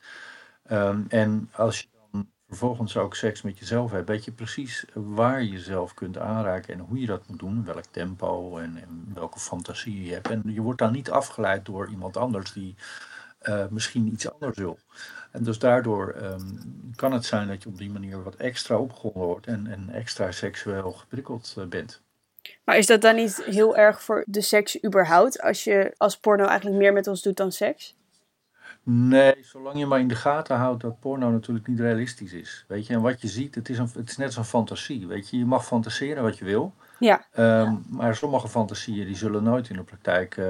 Um, 0.71 1.07
en 1.09 1.49
als 1.53 1.81
je 1.81 1.87
dan 2.11 2.29
vervolgens 2.49 2.97
ook 2.97 3.15
seks 3.15 3.43
met 3.43 3.59
jezelf 3.59 3.91
hebt, 3.91 4.09
weet 4.09 4.25
je 4.25 4.33
precies 4.33 4.85
waar 4.95 5.43
je 5.43 5.51
jezelf 5.51 5.95
kunt 5.95 6.19
aanraken 6.19 6.75
en 6.75 6.81
hoe 6.81 7.01
je 7.01 7.07
dat 7.07 7.29
moet 7.29 7.39
doen, 7.39 7.65
welk 7.65 7.85
tempo 7.91 8.59
en, 8.59 8.77
en 8.77 9.11
welke 9.15 9.39
fantasie 9.39 10.05
je 10.05 10.13
hebt. 10.13 10.31
En 10.31 10.43
je 10.45 10.61
wordt 10.61 10.79
dan 10.79 10.93
niet 10.93 11.11
afgeleid 11.11 11.65
door 11.65 11.89
iemand 11.89 12.17
anders 12.17 12.53
die 12.53 12.75
misschien 13.71 14.13
iets 14.13 14.33
anders 14.33 14.59
wil. 14.59 14.79
En 15.31 15.43
dus 15.43 15.59
daardoor 15.59 16.11
ehm, 16.11 16.47
kan 16.95 17.13
het 17.13 17.25
zijn 17.25 17.49
dat 17.49 17.63
je 17.63 17.69
op 17.69 17.79
die 17.79 17.91
manier 17.91 18.23
wat 18.23 18.35
extra 18.35 18.77
opgewonden 18.77 19.23
wordt 19.23 19.47
en, 19.47 19.67
en 19.67 19.91
extra 19.91 20.33
seksueel 20.33 20.93
geprikkeld 20.93 21.55
uh, 21.59 21.65
bent. 21.65 22.03
Maar 22.65 22.77
is 22.77 22.87
dat 22.87 23.01
dan 23.01 23.15
niet 23.15 23.45
heel 23.45 23.77
erg 23.77 24.03
voor 24.03 24.25
de 24.27 24.41
seks 24.41 24.85
überhaupt, 24.85 25.41
als 25.41 25.65
je 25.65 25.95
als 25.97 26.19
porno 26.19 26.45
eigenlijk 26.45 26.79
meer 26.79 26.93
met 26.93 27.07
ons 27.07 27.23
doet 27.23 27.37
dan 27.37 27.53
seks? 27.53 27.97
Nee, 28.83 29.35
zolang 29.43 29.79
je 29.79 29.87
maar 29.87 30.01
in 30.01 30.09
de 30.09 30.15
gaten 30.15 30.57
houdt 30.57 30.83
dat 30.83 31.01
porno 31.01 31.31
natuurlijk 31.31 31.67
niet 31.67 31.81
realistisch 31.81 32.33
is. 32.33 32.65
Weet 32.69 32.87
je, 32.87 32.95
en 32.95 33.01
wat 33.01 33.21
je 33.21 33.29
ziet, 33.29 33.55
het 33.55 33.69
is, 33.69 33.79
een, 33.79 33.91
het 33.95 34.11
is 34.11 34.17
net 34.17 34.33
zo'n 34.33 34.45
fantasie. 34.45 35.07
Weet 35.07 35.31
je, 35.31 35.39
je 35.39 35.45
mag 35.45 35.65
fantaseren 35.65 36.23
wat 36.23 36.39
je 36.39 36.45
wil. 36.45 36.75
Ja. 36.99 37.25
Ehm, 37.33 37.75
maar 37.89 38.17
sommige 38.17 38.49
fantasieën 38.49 39.07
die 39.07 39.17
zullen 39.17 39.43
nooit 39.43 39.69
in 39.69 39.77
de 39.77 39.83
praktijk 39.83 40.37
uh, 40.37 40.47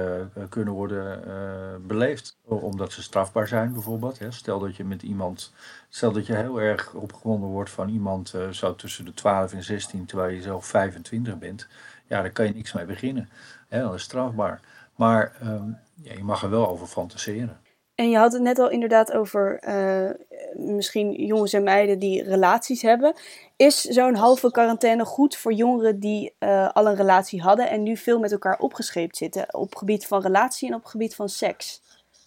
kunnen 0.49 0.73
worden 0.73 1.23
uh, 1.27 1.87
beleefd. 1.87 2.37
Omdat 2.43 2.91
ze 2.91 3.01
strafbaar 3.01 3.47
zijn 3.47 3.73
bijvoorbeeld. 3.73 4.19
Hè. 4.19 4.31
Stel 4.31 4.59
dat 4.59 4.75
je 4.75 4.83
met 4.83 5.03
iemand, 5.03 5.53
stel 5.89 6.11
dat 6.11 6.25
je 6.25 6.35
heel 6.35 6.61
erg 6.61 6.93
opgewonden 6.93 7.49
wordt 7.49 7.69
van 7.69 7.89
iemand 7.89 8.33
uh, 8.35 8.49
zo 8.49 8.75
tussen 8.75 9.05
de 9.05 9.13
12 9.13 9.53
en 9.53 9.63
16 9.63 10.05
terwijl 10.05 10.33
je 10.33 10.41
zelf 10.41 10.65
25 10.65 11.37
bent. 11.37 11.67
Ja, 12.07 12.21
daar 12.21 12.31
kan 12.31 12.45
je 12.45 12.53
niks 12.53 12.73
mee 12.73 12.85
beginnen. 12.85 13.29
Hè, 13.67 13.81
dat 13.81 13.93
is 13.93 14.03
strafbaar. 14.03 14.59
Maar 14.95 15.35
um, 15.43 15.77
ja, 15.95 16.13
je 16.13 16.23
mag 16.23 16.43
er 16.43 16.49
wel 16.49 16.67
over 16.69 16.87
fantaseren. 16.87 17.59
En 17.95 18.09
je 18.09 18.17
had 18.17 18.33
het 18.33 18.41
net 18.41 18.59
al 18.59 18.69
inderdaad 18.69 19.13
over 19.13 19.61
uh, 19.67 20.09
misschien 20.53 21.25
jongens 21.25 21.53
en 21.53 21.63
meiden 21.63 21.99
die 21.99 22.23
relaties 22.23 22.81
hebben. 22.81 23.13
Is 23.55 23.81
zo'n 23.81 24.15
halve 24.15 24.51
quarantaine 24.51 25.05
goed 25.05 25.35
voor 25.35 25.53
jongeren 25.53 25.99
die 25.99 26.35
uh, 26.39 26.69
al 26.69 26.87
een 26.87 26.95
relatie 26.95 27.41
hadden 27.41 27.69
en 27.69 27.83
nu 27.83 27.97
veel 27.97 28.19
met 28.19 28.31
elkaar 28.31 28.59
opgescheept 28.59 29.17
zitten 29.17 29.53
op 29.53 29.75
gebied 29.75 30.07
van 30.07 30.21
relatie 30.21 30.67
en 30.67 30.75
op 30.75 30.85
gebied 30.85 31.15
van 31.15 31.29
seks? 31.29 31.81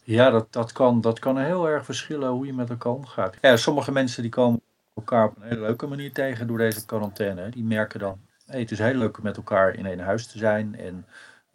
Ja, 0.04 0.30
dat, 0.30 0.52
dat, 0.52 0.72
kan, 0.72 1.00
dat 1.00 1.18
kan 1.18 1.38
heel 1.38 1.68
erg 1.68 1.84
verschillen 1.84 2.30
hoe 2.30 2.46
je 2.46 2.52
met 2.52 2.70
elkaar 2.70 2.92
omgaat. 2.92 3.36
Ja, 3.40 3.56
sommige 3.56 3.92
mensen 3.92 4.22
die 4.22 4.30
komen 4.30 4.60
elkaar 4.94 5.26
op 5.26 5.36
een 5.36 5.48
hele 5.48 5.60
leuke 5.60 5.86
manier 5.86 6.12
tegen 6.12 6.46
door 6.46 6.58
deze 6.58 6.86
quarantaine. 6.86 7.48
Die 7.48 7.64
merken 7.64 8.00
dan, 8.00 8.20
hey, 8.46 8.60
het 8.60 8.70
is 8.70 8.78
heel 8.78 8.94
leuk 8.94 9.16
om 9.16 9.24
met 9.24 9.36
elkaar 9.36 9.74
in 9.74 9.86
één 9.86 9.98
huis 9.98 10.26
te 10.26 10.38
zijn 10.38 10.78
en 10.78 11.06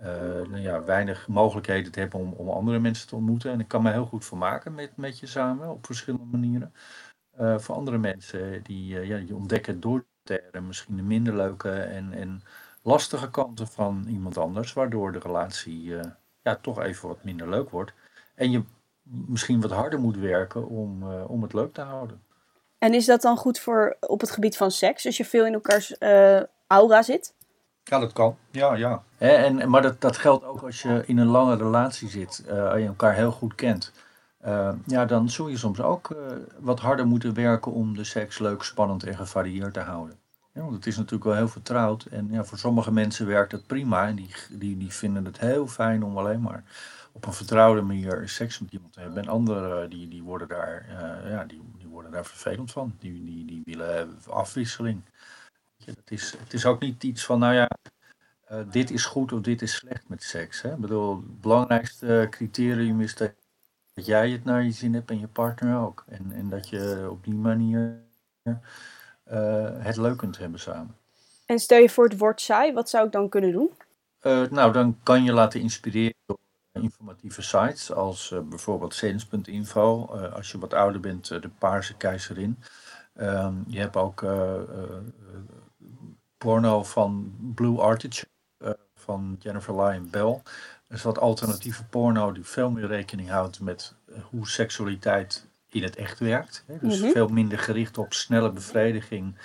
nou 0.01 0.59
ja, 0.59 0.83
weinig 0.83 1.27
mogelijkheden 1.27 1.91
te 1.91 1.99
hebben 1.99 2.19
om, 2.19 2.33
om 2.33 2.49
andere 2.49 2.79
mensen 2.79 3.07
te 3.07 3.15
ontmoeten. 3.15 3.51
En 3.51 3.59
ik 3.59 3.67
kan 3.67 3.81
me 3.81 3.91
heel 3.91 4.05
goed 4.05 4.25
vermaken 4.25 4.75
met, 4.75 4.97
met 4.97 5.19
je 5.19 5.27
samen 5.27 5.69
op 5.69 5.85
verschillende 5.85 6.37
manieren. 6.37 6.73
Uh, 7.39 7.57
voor 7.57 7.75
andere 7.75 7.97
mensen 7.97 8.63
die, 8.63 8.93
uh, 8.93 9.07
ja, 9.07 9.17
die 9.17 9.35
ontdekken 9.35 9.79
door 9.79 10.05
misschien 10.61 10.95
de 10.95 11.01
minder 11.01 11.35
leuke 11.35 11.71
en, 11.71 12.13
en 12.13 12.41
lastige 12.81 13.29
kanten 13.29 13.67
van 13.67 14.05
iemand 14.07 14.37
anders, 14.37 14.73
waardoor 14.73 15.11
de 15.11 15.19
relatie 15.19 15.95
ja, 16.41 16.55
toch 16.55 16.81
even 16.81 17.07
wat 17.07 17.23
minder 17.23 17.49
leuk 17.49 17.69
wordt. 17.69 17.93
En 18.35 18.51
je 18.51 18.63
misschien 19.01 19.61
wat 19.61 19.71
harder 19.71 19.99
moet 19.99 20.17
werken 20.17 20.67
om, 20.67 21.13
om 21.13 21.41
het 21.41 21.53
leuk 21.53 21.73
te 21.73 21.81
houden. 21.81 22.23
En 22.77 22.93
is 22.93 23.05
dat 23.05 23.21
dan 23.21 23.37
goed 23.37 23.59
voor 23.59 23.97
op 23.99 24.19
het 24.19 24.31
gebied 24.31 24.57
van 24.57 24.71
seks, 24.71 25.05
als 25.05 25.17
je 25.17 25.25
veel 25.25 25.45
in 25.45 25.53
elkaars 25.53 25.95
aura 26.67 27.01
zit? 27.01 27.33
Ja, 27.89 27.99
dat 27.99 28.13
kan. 28.13 28.37
Ja, 28.51 28.73
ja. 28.73 29.03
En, 29.17 29.69
maar 29.69 29.81
dat, 29.81 30.01
dat 30.01 30.17
geldt 30.17 30.45
ook 30.45 30.61
als 30.61 30.81
je 30.81 31.03
in 31.05 31.17
een 31.17 31.27
lange 31.27 31.55
relatie 31.55 32.09
zit, 32.09 32.43
uh, 32.47 32.69
als 32.69 32.79
je 32.79 32.85
elkaar 32.85 33.13
heel 33.13 33.31
goed 33.31 33.55
kent. 33.55 33.91
Uh, 34.45 34.71
ja, 34.85 35.05
dan 35.05 35.29
zul 35.29 35.47
je 35.47 35.57
soms 35.57 35.81
ook 35.81 36.09
uh, 36.09 36.17
wat 36.59 36.79
harder 36.79 37.07
moeten 37.07 37.33
werken 37.33 37.71
om 37.71 37.95
de 37.95 38.03
seks 38.03 38.39
leuk, 38.39 38.63
spannend 38.63 39.03
en 39.03 39.15
gevarieerd 39.15 39.73
te 39.73 39.79
houden. 39.79 40.15
Ja, 40.53 40.61
want 40.61 40.75
het 40.75 40.85
is 40.85 40.97
natuurlijk 40.97 41.23
wel 41.23 41.35
heel 41.35 41.47
vertrouwd. 41.47 42.03
En 42.03 42.27
ja, 42.31 42.43
voor 42.43 42.57
sommige 42.57 42.91
mensen 42.91 43.27
werkt 43.27 43.51
het 43.51 43.67
prima. 43.67 44.07
En 44.07 44.15
die, 44.15 44.35
die, 44.49 44.77
die 44.77 44.93
vinden 44.93 45.25
het 45.25 45.39
heel 45.39 45.67
fijn 45.67 46.03
om 46.03 46.17
alleen 46.17 46.41
maar 46.41 46.63
op 47.11 47.25
een 47.25 47.33
vertrouwde 47.33 47.81
manier 47.81 48.21
seks 48.25 48.59
met 48.59 48.71
iemand 48.71 48.93
te 48.93 48.99
hebben. 48.99 49.23
En 49.23 49.29
anderen 49.29 49.89
die, 49.89 50.07
die, 50.07 50.23
worden, 50.23 50.47
daar, 50.47 50.85
ja, 51.29 51.45
die, 51.45 51.61
die 51.77 51.87
worden 51.87 52.11
daar 52.11 52.25
vervelend 52.25 52.71
van. 52.71 52.93
Die, 52.99 53.25
die, 53.25 53.45
die 53.45 53.61
willen 53.65 54.17
afwisseling. 54.29 55.01
Het 55.85 56.11
is, 56.11 56.35
het 56.39 56.53
is 56.53 56.65
ook 56.65 56.79
niet 56.79 57.03
iets 57.03 57.25
van, 57.25 57.39
nou 57.39 57.53
ja, 57.53 57.69
uh, 58.51 58.59
dit 58.71 58.91
is 58.91 59.05
goed 59.05 59.31
of 59.31 59.41
dit 59.41 59.61
is 59.61 59.75
slecht 59.75 60.09
met 60.09 60.23
seks. 60.23 60.61
Hè? 60.61 60.73
Ik 60.73 60.79
bedoel, 60.79 61.15
het 61.15 61.41
belangrijkste 61.41 62.27
criterium 62.29 63.01
is 63.01 63.15
dat, 63.15 63.33
jij 63.93 64.29
het 64.29 64.43
naar 64.43 64.63
je 64.63 64.71
zin 64.71 64.93
hebt 64.93 65.09
en 65.09 65.19
je 65.19 65.27
partner 65.27 65.79
ook. 65.79 66.03
En, 66.07 66.31
en 66.31 66.49
dat 66.49 66.69
je 66.69 67.07
op 67.09 67.23
die 67.23 67.33
manier 67.33 68.01
uh, 68.43 68.53
het 69.77 69.97
leuk 69.97 70.17
kunt 70.17 70.37
hebben 70.37 70.59
samen. 70.59 70.95
En 71.45 71.59
stel 71.59 71.79
je 71.79 71.89
voor 71.89 72.03
het 72.03 72.17
wordt 72.17 72.41
saai, 72.41 72.73
wat 72.73 72.89
zou 72.89 73.05
ik 73.05 73.11
dan 73.11 73.29
kunnen 73.29 73.51
doen? 73.51 73.71
Uh, 74.21 74.47
nou, 74.49 74.73
dan 74.73 74.99
kan 75.03 75.23
je 75.23 75.33
laten 75.33 75.59
inspireren 75.59 76.15
door 76.25 76.37
informatieve 76.71 77.41
sites 77.41 77.91
als 77.91 78.33
bijvoorbeeld 78.49 78.93
Sens.info. 78.93 80.05
als 80.33 80.51
je 80.51 80.59
wat 80.59 80.73
ouder 80.73 81.01
bent, 81.01 81.27
de 81.27 81.49
Paarse 81.59 81.97
Keizerin. 81.97 82.57
Ehm, 83.15 83.53
je 83.67 83.79
hebt 83.79 83.95
ook 83.95 84.23
porno 86.39 86.83
van 86.83 87.33
Blue 87.55 87.79
Artichoke 87.79 88.27
uh, 88.63 88.69
van 88.95 89.35
Jennifer 89.39 89.75
Lyon 89.83 90.09
Bell. 90.09 90.41
Is 90.89 91.01
wat 91.01 91.19
alternatieve 91.19 91.83
porno 91.83 92.31
die 92.31 92.43
veel 92.43 92.71
meer 92.71 92.87
rekening 92.87 93.29
houdt 93.29 93.59
met 93.59 93.93
eh, 94.07 94.15
hoe 94.29 94.47
seksualiteit 94.47 95.47
in 95.69 95.83
het 95.83 95.95
echt 95.95 96.19
werkt. 96.19 96.63
Hè? 96.67 96.77
Dus 96.81 96.99
veel 96.99 97.27
minder 97.27 97.59
gericht 97.59 97.97
op 97.97 98.13
snelle 98.13 98.51
bevrediging, 98.51 99.35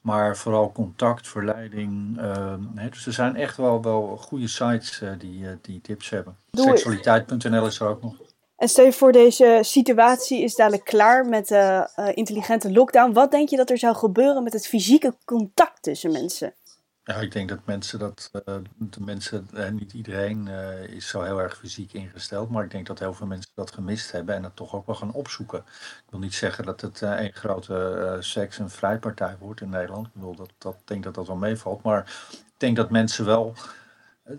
maar 0.00 0.36
vooral 0.36 0.72
contact, 0.72 1.28
verleiding. 1.28 2.18
Uh, 2.20 2.54
hè? 2.74 2.88
Dus 2.88 3.06
er 3.06 3.12
zijn 3.12 3.36
echt 3.36 3.56
wel, 3.56 3.82
wel 3.82 4.16
goede 4.16 4.48
sites 4.48 5.00
uh, 5.00 5.10
die, 5.18 5.46
die 5.60 5.80
tips 5.80 6.10
hebben. 6.10 6.36
Seksualiteit.nl 6.50 7.66
is 7.66 7.80
er 7.80 7.88
ook 7.88 8.02
nog. 8.02 8.27
En 8.58 8.68
stel 8.68 8.84
je 8.84 8.92
voor 8.92 9.12
deze 9.12 9.58
situatie 9.62 10.42
is 10.42 10.54
dadelijk 10.54 10.84
klaar 10.84 11.26
met 11.26 11.48
de 11.48 11.90
uh, 11.98 12.08
intelligente 12.14 12.72
lockdown. 12.72 13.12
Wat 13.12 13.30
denk 13.30 13.48
je 13.48 13.56
dat 13.56 13.70
er 13.70 13.78
zou 13.78 13.96
gebeuren 13.96 14.42
met 14.42 14.52
het 14.52 14.66
fysieke 14.66 15.14
contact 15.24 15.82
tussen 15.82 16.12
mensen? 16.12 16.54
Ja, 17.02 17.14
ik 17.14 17.32
denk 17.32 17.48
dat 17.48 17.58
mensen 17.64 17.98
dat, 17.98 18.30
uh, 18.32 18.54
de 18.76 19.00
mensen, 19.00 19.48
uh, 19.54 19.68
niet 19.68 19.92
iedereen 19.92 20.48
is 20.88 21.08
zo 21.08 21.22
heel 21.22 21.38
erg 21.38 21.58
fysiek 21.58 21.92
ingesteld, 21.92 22.50
maar 22.50 22.64
ik 22.64 22.70
denk 22.70 22.86
dat 22.86 22.98
heel 22.98 23.14
veel 23.14 23.26
mensen 23.26 23.50
dat 23.54 23.72
gemist 23.72 24.12
hebben 24.12 24.34
en 24.34 24.42
dat 24.42 24.56
toch 24.56 24.74
ook 24.74 24.86
wel 24.86 24.94
gaan 24.94 25.12
opzoeken. 25.12 25.58
Ik 25.58 26.10
wil 26.10 26.20
niet 26.20 26.34
zeggen 26.34 26.64
dat 26.64 26.80
het 26.80 27.00
een 27.00 27.32
grote 27.32 28.16
seks- 28.20 28.58
en 28.58 28.70
vrijpartij 28.70 29.36
wordt 29.38 29.60
in 29.60 29.70
Nederland. 29.70 30.06
Ik 30.06 30.12
bedoel, 30.12 30.36
dat, 30.36 30.52
dat 30.58 30.76
denk 30.84 31.04
dat 31.04 31.14
dat 31.14 31.26
wel 31.26 31.36
meevalt, 31.36 31.82
maar 31.82 32.00
ik 32.30 32.54
denk 32.56 32.76
dat 32.76 32.90
mensen 32.90 33.24
wel 33.24 33.54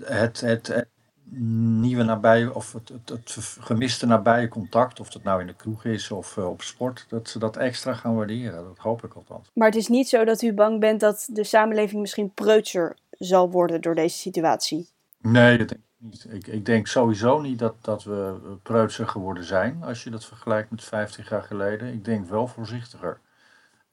het, 0.03 0.41
het 0.41 0.87
nieuwe 1.31 2.03
nabije 2.03 2.53
of 2.53 2.73
het, 2.73 2.89
het, 2.89 3.09
het, 3.09 3.57
gemiste 3.59 4.05
nabije 4.05 4.47
contact, 4.47 4.99
of 4.99 5.09
dat 5.09 5.23
nou 5.23 5.41
in 5.41 5.47
de 5.47 5.55
kroeg 5.55 5.85
is 5.85 6.11
of 6.11 6.37
uh, 6.37 6.49
op 6.49 6.61
sport, 6.61 7.05
dat 7.09 7.29
ze 7.29 7.39
dat 7.39 7.57
extra 7.57 7.93
gaan 7.93 8.15
waarderen. 8.15 8.63
Dat 8.63 8.77
hoop 8.77 9.03
ik 9.03 9.13
althans. 9.13 9.51
Maar 9.53 9.67
het 9.67 9.77
is 9.77 9.87
niet 9.87 10.09
zo 10.09 10.23
dat 10.23 10.41
u 10.41 10.53
bang 10.53 10.79
bent 10.79 10.99
dat 10.99 11.29
de 11.31 11.43
samenleving 11.43 12.01
misschien 12.01 12.31
preutser 12.33 12.97
zal 13.09 13.51
worden 13.51 13.81
door 13.81 13.95
deze 13.95 14.17
situatie? 14.17 14.87
Nee, 15.21 15.57
dat 15.57 15.67
denk 15.67 15.81
ik 15.81 15.95
niet. 15.97 16.27
Ik, 16.29 16.47
ik 16.47 16.65
denk 16.65 16.87
sowieso 16.87 17.41
niet 17.41 17.59
dat, 17.59 17.75
dat 17.81 18.03
we 18.03 18.35
preutser 18.63 19.07
geworden 19.07 19.43
zijn 19.43 19.83
als 19.83 20.03
je 20.03 20.09
dat 20.09 20.25
vergelijkt 20.25 20.71
met 20.71 20.83
50 20.83 21.29
jaar 21.29 21.43
geleden. 21.43 21.93
Ik 21.93 22.05
denk 22.05 22.29
wel 22.29 22.47
voorzichtiger. 22.47 23.19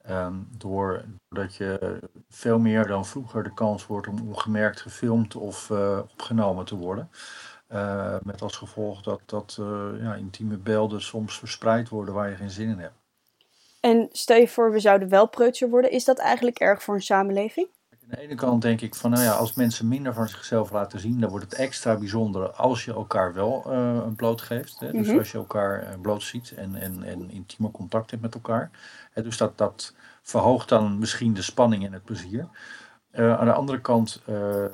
Um, 0.09 0.47
doordat 0.57 1.55
je 1.57 1.99
veel 2.29 2.59
meer 2.59 2.87
dan 2.87 3.05
vroeger 3.05 3.43
de 3.43 3.53
kans 3.53 3.87
wordt 3.87 4.07
om 4.07 4.27
ongemerkt 4.27 4.81
gefilmd 4.81 5.35
of 5.35 5.69
uh, 5.69 5.99
opgenomen 6.11 6.65
te 6.65 6.75
worden. 6.75 7.09
Uh, 7.71 8.15
met 8.23 8.41
als 8.41 8.55
gevolg 8.55 9.01
dat, 9.01 9.21
dat 9.25 9.57
uh, 9.59 9.87
ja, 10.01 10.15
intieme 10.15 10.57
beelden 10.57 11.01
soms 11.01 11.39
verspreid 11.39 11.89
worden 11.89 12.13
waar 12.13 12.29
je 12.29 12.35
geen 12.35 12.49
zin 12.49 12.69
in 12.69 12.79
hebt. 12.79 12.93
En 13.79 14.09
stel 14.11 14.37
je 14.37 14.47
voor, 14.47 14.71
we 14.71 14.79
zouden 14.79 15.09
wel 15.09 15.27
preutser 15.27 15.69
worden. 15.69 15.91
Is 15.91 16.05
dat 16.05 16.17
eigenlijk 16.17 16.59
erg 16.59 16.83
voor 16.83 16.95
een 16.95 17.01
samenleving? 17.01 17.67
Aan 18.09 18.15
de 18.15 18.21
ene 18.21 18.35
kant 18.35 18.61
denk 18.61 18.81
ik 18.81 18.95
van, 18.95 19.11
nou 19.11 19.23
ja, 19.23 19.31
als 19.31 19.53
mensen 19.53 19.87
minder 19.87 20.13
van 20.13 20.27
zichzelf 20.27 20.71
laten 20.71 20.99
zien, 20.99 21.19
dan 21.19 21.29
wordt 21.29 21.45
het 21.45 21.53
extra 21.53 21.97
bijzonder 21.97 22.51
als 22.51 22.85
je 22.85 22.93
elkaar 22.93 23.33
wel 23.33 23.71
een 23.71 24.15
bloot 24.15 24.41
geeft. 24.41 24.79
Hè? 24.79 24.91
Dus 24.91 25.01
mm 25.01 25.07
-hmm. 25.07 25.17
als 25.17 25.31
je 25.31 25.37
elkaar 25.37 25.99
bloot 26.01 26.23
ziet 26.23 26.53
en, 26.55 26.75
en, 26.75 27.03
en 27.03 27.29
intieme 27.29 27.71
contact 27.71 28.11
hebt 28.11 28.21
met 28.21 28.33
elkaar. 28.33 28.71
Hè? 29.11 29.21
Dus 29.21 29.37
dat, 29.37 29.57
dat 29.57 29.93
verhoogt 30.21 30.69
dan 30.69 30.99
misschien 30.99 31.33
de 31.33 31.41
spanning 31.41 31.85
en 31.85 31.93
het 31.93 32.03
plezier. 32.03 32.47
Uh, 33.13 33.39
aan 33.39 33.45
de 33.45 33.53
andere 33.53 33.81
kant 33.81 34.21
uh, 34.29 34.65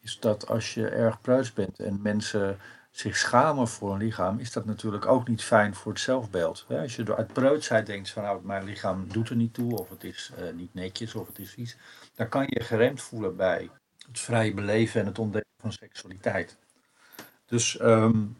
is 0.00 0.18
dat 0.20 0.48
als 0.48 0.74
je 0.74 0.88
erg 0.88 1.20
pruis 1.20 1.52
bent 1.52 1.78
en 1.78 2.02
mensen 2.02 2.58
zich 2.98 3.16
schamen 3.16 3.68
voor 3.68 3.92
een 3.92 3.98
lichaam, 3.98 4.38
is 4.38 4.52
dat 4.52 4.64
natuurlijk 4.64 5.06
ook 5.06 5.28
niet 5.28 5.42
fijn 5.42 5.74
voor 5.74 5.92
het 5.92 6.00
zelfbeeld. 6.00 6.66
Als 6.68 6.96
je 6.96 7.16
uit 7.16 7.32
preutsheid 7.32 7.86
denkt 7.86 8.10
van 8.10 8.22
nou, 8.22 8.40
mijn 8.44 8.64
lichaam 8.64 9.08
doet 9.08 9.28
er 9.28 9.36
niet 9.36 9.54
toe, 9.54 9.78
of 9.78 9.88
het 9.88 10.04
is 10.04 10.32
uh, 10.38 10.54
niet 10.54 10.74
netjes, 10.74 11.14
of 11.14 11.26
het 11.26 11.38
is 11.38 11.50
vies, 11.50 11.76
dan 12.14 12.28
kan 12.28 12.44
je 12.48 12.62
geremd 12.62 13.02
voelen 13.02 13.36
bij 13.36 13.70
het 14.06 14.20
vrije 14.20 14.54
beleven 14.54 15.00
en 15.00 15.06
het 15.06 15.18
ontdekken 15.18 15.52
van 15.60 15.72
seksualiteit. 15.72 16.56
Dus 17.46 17.80
um, 17.80 18.36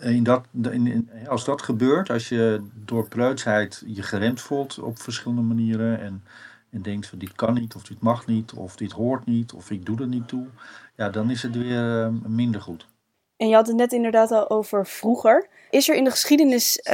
in 0.00 0.22
dat, 0.22 0.46
in, 0.62 1.10
als 1.26 1.44
dat 1.44 1.62
gebeurt, 1.62 2.10
als 2.10 2.28
je 2.28 2.66
door 2.74 3.08
preutsheid 3.08 3.82
je 3.86 4.02
geremd 4.02 4.40
voelt 4.40 4.78
op 4.78 4.98
verschillende 4.98 5.42
manieren 5.42 6.00
en, 6.00 6.24
en 6.70 6.82
denkt 6.82 7.06
van 7.06 7.18
dit 7.18 7.32
kan 7.32 7.54
niet, 7.54 7.74
of 7.74 7.82
dit 7.82 8.00
mag 8.00 8.26
niet, 8.26 8.52
of 8.52 8.76
dit 8.76 8.92
hoort 8.92 9.26
niet, 9.26 9.52
of 9.52 9.70
ik 9.70 9.86
doe 9.86 10.00
er 10.00 10.08
niet 10.08 10.28
toe, 10.28 10.46
ja, 10.96 11.10
dan 11.10 11.30
is 11.30 11.42
het 11.42 11.56
weer 11.56 12.06
uh, 12.06 12.08
minder 12.26 12.60
goed. 12.60 12.86
En 13.38 13.48
je 13.48 13.54
had 13.54 13.66
het 13.66 13.76
net 13.76 13.92
inderdaad 13.92 14.30
al 14.30 14.50
over 14.50 14.86
vroeger. 14.86 15.48
Is 15.70 15.88
er 15.88 15.94
in 15.94 16.04
de 16.04 16.10
geschiedenis 16.10 16.78
uh, 16.78 16.92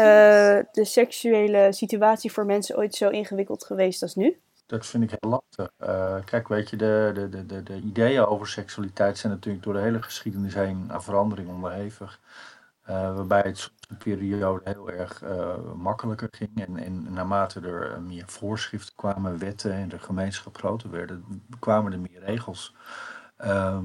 de 0.72 0.84
seksuele 0.84 1.72
situatie 1.72 2.32
voor 2.32 2.46
mensen 2.46 2.76
ooit 2.76 2.94
zo 2.94 3.08
ingewikkeld 3.08 3.64
geweest 3.64 4.02
als 4.02 4.14
nu? 4.14 4.40
Dat 4.66 4.86
vind 4.86 5.02
ik 5.02 5.18
heel 5.20 5.30
lastig. 5.30 5.70
Uh, 5.88 6.24
kijk, 6.24 6.48
weet 6.48 6.70
je, 6.70 6.76
de, 6.76 7.10
de, 7.14 7.28
de, 7.28 7.46
de, 7.46 7.62
de 7.62 7.76
ideeën 7.76 8.24
over 8.24 8.48
seksualiteit 8.48 9.18
zijn 9.18 9.32
natuurlijk 9.32 9.64
door 9.64 9.74
de 9.74 9.80
hele 9.80 10.02
geschiedenis 10.02 10.54
heen 10.54 10.86
aan 10.88 11.02
verandering 11.02 11.48
onderhevig. 11.48 12.20
Uh, 12.88 13.14
waarbij 13.14 13.42
het 13.44 13.58
soms 13.58 13.86
een 13.88 13.96
periode 13.96 14.60
heel 14.64 14.90
erg 14.90 15.22
makkelijker 15.76 16.28
ging. 16.30 16.66
En, 16.66 16.76
en 16.76 17.12
naarmate 17.12 17.60
er 17.60 18.02
meer 18.02 18.24
voorschriften 18.26 18.94
kwamen, 18.94 19.38
wetten 19.38 19.72
en 19.72 19.88
de 19.88 19.98
gemeenschap 19.98 20.56
groter 20.56 20.90
werden, 20.90 21.44
kwamen 21.58 21.92
er 21.92 22.00
meer 22.00 22.20
regels. 22.24 22.74
Uh, 23.44 23.78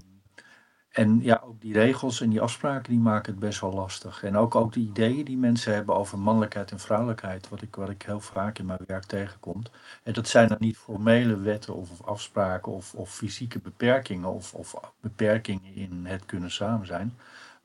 en 0.89 1.19
ja, 1.21 1.41
ook 1.45 1.61
die 1.61 1.73
regels 1.73 2.21
en 2.21 2.29
die 2.29 2.41
afspraken 2.41 2.91
die 2.91 3.01
maken 3.01 3.31
het 3.31 3.41
best 3.41 3.61
wel 3.61 3.73
lastig. 3.73 4.23
En 4.23 4.37
ook, 4.37 4.55
ook 4.55 4.73
de 4.73 4.79
ideeën 4.79 5.25
die 5.25 5.37
mensen 5.37 5.73
hebben 5.73 5.95
over 5.95 6.19
mannelijkheid 6.19 6.71
en 6.71 6.79
vrouwelijkheid, 6.79 7.49
wat 7.49 7.61
ik, 7.61 7.75
wat 7.75 7.89
ik 7.89 8.01
heel 8.01 8.19
vaak 8.19 8.59
in 8.59 8.65
mijn 8.65 8.79
werk 8.87 9.03
tegenkom. 9.05 9.61
En 10.03 10.13
dat 10.13 10.27
zijn 10.27 10.47
dan 10.47 10.57
niet 10.59 10.77
formele 10.77 11.39
wetten 11.39 11.75
of, 11.75 12.01
afspraken 12.01 12.71
of, 12.71 12.93
of 12.93 13.13
fysieke 13.13 13.59
beperkingen 13.59 14.29
of, 14.29 14.53
of 14.53 14.93
beperkingen 14.99 15.75
in 15.75 16.05
het 16.05 16.25
kunnen 16.25 16.51
samen 16.51 16.87
zijn. 16.87 17.13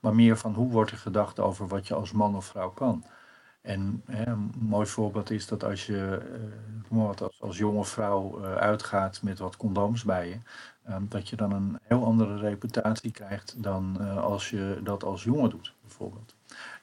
Maar 0.00 0.14
meer 0.14 0.36
van 0.36 0.54
hoe 0.54 0.70
wordt 0.70 0.90
er 0.90 0.96
gedacht 0.96 1.40
over 1.40 1.68
wat 1.68 1.86
je 1.86 1.94
als 1.94 2.12
man 2.12 2.36
of 2.36 2.44
vrouw 2.44 2.70
kan. 2.70 3.04
En 3.64 4.02
hè, 4.06 4.26
een 4.26 4.52
mooi 4.58 4.86
voorbeeld 4.86 5.30
is 5.30 5.46
dat 5.46 5.64
als 5.64 5.86
je 5.86 6.20
uh, 6.92 7.08
als, 7.08 7.40
als 7.40 7.58
jonge 7.58 7.84
vrouw 7.84 8.40
uh, 8.40 8.54
uitgaat 8.54 9.22
met 9.22 9.38
wat 9.38 9.56
condooms 9.56 10.02
bij 10.02 10.28
je, 10.28 10.38
um, 10.92 11.06
dat 11.08 11.28
je 11.28 11.36
dan 11.36 11.52
een 11.52 11.78
heel 11.82 12.04
andere 12.04 12.38
reputatie 12.38 13.10
krijgt 13.10 13.62
dan 13.62 13.96
uh, 14.00 14.24
als 14.24 14.50
je 14.50 14.80
dat 14.82 15.04
als 15.04 15.24
jongen 15.24 15.50
doet, 15.50 15.74
bijvoorbeeld. 15.80 16.34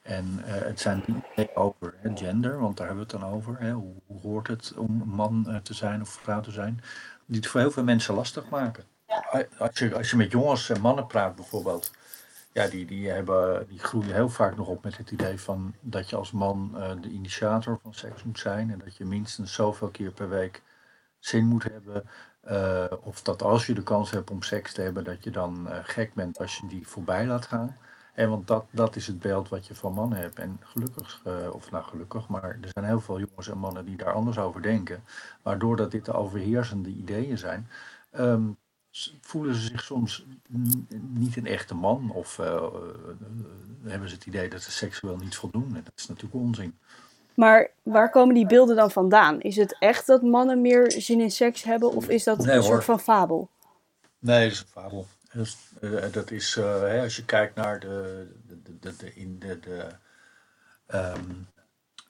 En 0.01 0.25
het 0.43 0.79
zijn 0.79 1.03
niet 1.05 1.50
over 1.53 1.93
hè, 1.97 2.15
gender, 2.15 2.59
want 2.59 2.77
daar 2.77 2.88
hebben 2.88 3.05
we 3.05 3.11
het 3.11 3.21
dan 3.21 3.31
over. 3.31 3.59
Hè, 3.59 3.71
hoe, 3.71 3.93
hoe, 4.05 4.21
hoort 4.21 4.47
het 4.47 4.73
om 4.77 5.03
man 5.05 5.59
te 5.63 5.73
zijn 5.73 6.01
of 6.01 6.09
vrouw 6.09 6.41
te 6.41 6.51
zijn? 6.51 6.81
Die 7.25 7.39
het 7.39 7.47
voor 7.47 7.59
heel 7.59 7.71
veel 7.71 7.83
mensen 7.83 8.13
lastig 8.13 8.50
maken. 8.50 8.83
Als 9.57 9.79
je, 9.79 9.95
als 9.95 10.09
je 10.09 10.15
met 10.15 10.31
jongens 10.31 10.69
en 10.69 10.81
mannen 10.81 11.07
praat 11.07 11.35
bijvoorbeeld, 11.35 11.91
ja, 12.53 12.67
die, 12.67 12.86
die, 12.86 13.10
hebben, 13.10 13.67
die 13.67 13.79
groeien 13.79 14.13
heel 14.13 14.29
vaak 14.29 14.55
nog 14.55 14.67
op 14.67 14.84
met 14.84 14.98
het 14.98 15.12
idee 15.12 15.39
van 15.39 15.75
dat 15.81 16.10
je 16.10 16.15
als 16.15 16.31
man 16.31 16.72
uh, 16.75 16.91
de 17.01 17.10
initiator 17.10 17.79
van 17.84 17.93
seks 17.93 18.24
moet 18.24 18.39
zijn. 18.39 18.72
En 18.72 18.79
dat 18.79 18.96
je 18.96 19.05
minstens 19.05 19.53
zoveel 19.53 19.89
keer 19.89 20.12
per 20.12 20.29
week 20.29 20.62
zin 21.20 21.46
moet 21.46 21.63
hebben. 21.63 22.10
Uh, 22.50 22.86
of 23.03 23.22
dat 23.22 23.41
als 23.41 23.65
je 23.65 23.74
de 23.74 23.84
kans 23.84 24.12
hebt 24.12 24.31
om 24.31 24.41
seks 24.41 24.74
te 24.74 24.81
hebben, 24.81 25.03
dat 25.03 25.24
je 25.24 25.31
dan 25.31 25.67
uh, 25.67 25.77
gek 25.81 26.13
bent 26.13 26.39
als 26.39 26.58
je 26.58 26.67
die 26.67 26.88
voorbij 26.88 27.25
laat 27.25 27.46
gaan. 27.46 27.77
En 28.13 28.29
want 28.29 28.48
dat, 28.48 28.65
dat 28.72 28.96
is 28.96 29.08
het 29.08 29.20
beeld 29.20 29.50
wat 29.50 29.67
je 29.67 29.75
van 29.75 29.93
mannen 29.93 30.20
hebt. 30.20 30.39
En 30.39 30.60
gelukkig, 30.63 31.22
of 31.51 31.72
nou 31.72 31.84
gelukkig, 31.84 32.27
maar 32.27 32.43
er 32.43 32.70
zijn 32.74 32.86
heel 32.86 33.01
veel 33.01 33.20
jongens 33.20 33.50
en 33.50 33.58
mannen 33.58 33.86
die 33.86 33.98
daar 33.98 34.13
anders 34.13 34.38
over 34.38 34.62
denken. 34.62 35.03
Waardoor 35.41 35.75
dat 35.75 35.91
dit 35.91 36.05
de 36.05 36.13
overheersende 36.13 36.89
ideeën 36.89 37.37
zijn. 37.37 37.68
Um, 38.20 38.57
voelen 39.22 39.56
ze 39.56 39.62
zich 39.62 39.84
soms 39.84 40.25
niet 41.00 41.38
een 41.38 41.46
echte 41.46 41.75
man 41.75 42.12
of 42.12 42.38
uh, 42.38 42.64
hebben 43.84 44.10
ze 44.10 44.16
het 44.16 44.25
idee 44.25 44.50
dat 44.50 44.62
ze 44.62 44.72
seksueel 44.72 45.18
niet 45.18 45.36
voldoen. 45.36 45.75
En 45.75 45.84
dat 45.84 45.94
is 45.96 46.08
natuurlijk 46.08 46.44
onzin. 46.44 46.77
Maar 47.34 47.70
waar 47.84 48.10
komen 48.10 48.36
die 48.36 48.46
beelden 48.46 48.75
dan 48.75 48.92
vandaan? 48.92 49.42
Is 49.42 49.56
het 49.56 49.75
echt 49.80 50.08
dat 50.08 50.22
mannen 50.22 50.62
meer 50.62 50.92
zin 50.92 51.22
in 51.22 51.32
seks 51.32 51.64
hebben 51.64 51.92
of 51.92 52.10
is 52.10 52.24
dat 52.24 52.38
nee, 52.38 52.48
een 52.48 52.62
hoor. 52.62 52.64
soort 52.64 52.84
van 52.84 53.00
fabel? 53.00 53.50
Nee, 54.20 54.44
dat 54.44 54.51
is 54.51 54.60
een 54.60 54.68
fabel. 54.68 55.08
Dat 55.34 55.46
is, 55.46 55.58
uh, 55.82 56.06
dat 56.12 56.32
is 56.32 56.56
hè, 56.56 57.01
als 57.01 57.16
je 57.16 57.25
kijkt 57.25 57.56
naar 57.56 57.80
de, 57.80 58.27
de, 58.48 58.80
de, 58.80 58.96
de, 58.96 59.14
in 59.14 59.40
de, 59.40 59.60
de 59.60 59.88
um, 60.94 61.48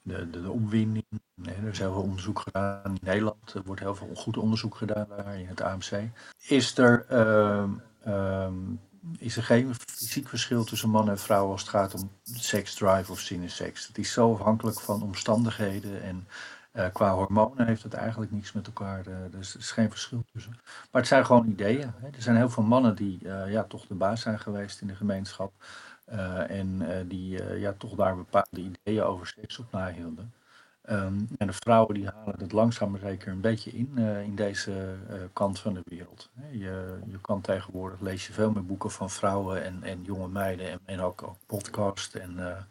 de, 0.01 0.29
de, 0.29 0.41
de 0.41 0.51
opwinding. 0.51 1.05
Er 1.43 1.67
is 1.67 1.79
heel 1.79 1.93
veel 1.93 2.01
onderzoek 2.01 2.39
gedaan 2.39 2.81
in 2.83 2.97
Nederland. 3.01 3.53
Er 3.53 3.63
wordt 3.65 3.81
heel 3.81 3.95
veel 3.95 4.09
goed 4.13 4.37
onderzoek 4.37 4.75
gedaan 4.75 5.07
daar 5.09 5.39
in 5.39 5.47
het 5.47 5.61
AMC. 5.61 6.09
Is 6.47 6.77
er, 6.77 7.05
uh, 7.11 7.63
uh, 8.07 8.47
is 9.17 9.37
er 9.37 9.43
geen 9.43 9.75
fysiek 9.75 10.27
verschil 10.27 10.63
tussen 10.63 10.89
man 10.89 11.09
en 11.09 11.19
vrouw 11.19 11.51
als 11.51 11.61
het 11.61 11.69
gaat 11.69 11.93
om 11.93 12.11
seks, 12.23 12.73
drive 12.73 13.11
of 13.11 13.19
zin 13.19 13.41
in 13.41 13.49
seks? 13.49 13.87
Het 13.87 13.97
is 13.97 14.11
zo 14.11 14.33
afhankelijk 14.33 14.79
van 14.79 15.03
omstandigheden 15.03 16.01
en 16.01 16.27
uh, 16.73 16.85
qua 16.93 17.13
hormonen 17.13 17.67
heeft 17.67 17.83
het 17.83 17.93
eigenlijk 17.93 18.31
niks 18.31 18.51
met 18.51 18.67
elkaar. 18.67 19.03
Dus 19.31 19.53
er 19.53 19.59
is 19.59 19.71
geen 19.71 19.89
verschil 19.89 20.23
tussen. 20.33 20.51
Maar 20.91 21.01
het 21.01 21.07
zijn 21.07 21.25
gewoon 21.25 21.47
ideeën. 21.47 21.93
Hè. 21.97 22.07
Er 22.07 22.21
zijn 22.21 22.35
heel 22.35 22.49
veel 22.49 22.63
mannen 22.63 22.95
die 22.95 23.19
uh, 23.21 23.51
ja, 23.51 23.63
toch 23.63 23.87
de 23.87 23.93
baas 23.93 24.21
zijn 24.21 24.39
geweest 24.39 24.81
in 24.81 24.87
de 24.87 24.95
gemeenschap. 24.95 25.53
Uh, 26.11 26.49
en 26.49 26.81
uh, 26.81 26.89
die 27.05 27.41
uh, 27.41 27.59
ja, 27.59 27.73
toch 27.77 27.95
daar 27.95 28.15
bepaalde 28.15 28.59
ideeën 28.59 29.03
over 29.03 29.27
seks 29.27 29.59
op 29.59 29.71
nahielden. 29.71 30.33
Um, 30.89 31.27
en 31.37 31.47
de 31.47 31.53
vrouwen 31.53 31.93
die 31.93 32.07
halen 32.07 32.39
het 32.39 32.51
langzaam 32.51 32.91
maar 32.91 32.99
zeker 32.99 33.31
een 33.31 33.41
beetje 33.41 33.71
in, 33.71 33.97
in 33.97 34.35
deze 34.35 34.95
kant 35.33 35.59
van 35.59 35.73
de 35.73 35.81
wereld. 35.85 36.29
Je, 36.51 36.99
je 37.05 37.21
kan 37.21 37.41
tegenwoordig, 37.41 37.99
lees 37.99 38.27
je 38.27 38.33
veel 38.33 38.51
meer 38.51 38.65
boeken 38.65 38.91
van 38.91 39.09
vrouwen 39.09 39.63
en, 39.63 39.83
en 39.83 40.03
jonge 40.03 40.27
meiden 40.27 40.69
en, 40.69 40.79
en 40.85 40.99
ook, 40.99 41.23
ook 41.23 41.37
podcasts 41.45 42.15
en, 42.15 42.65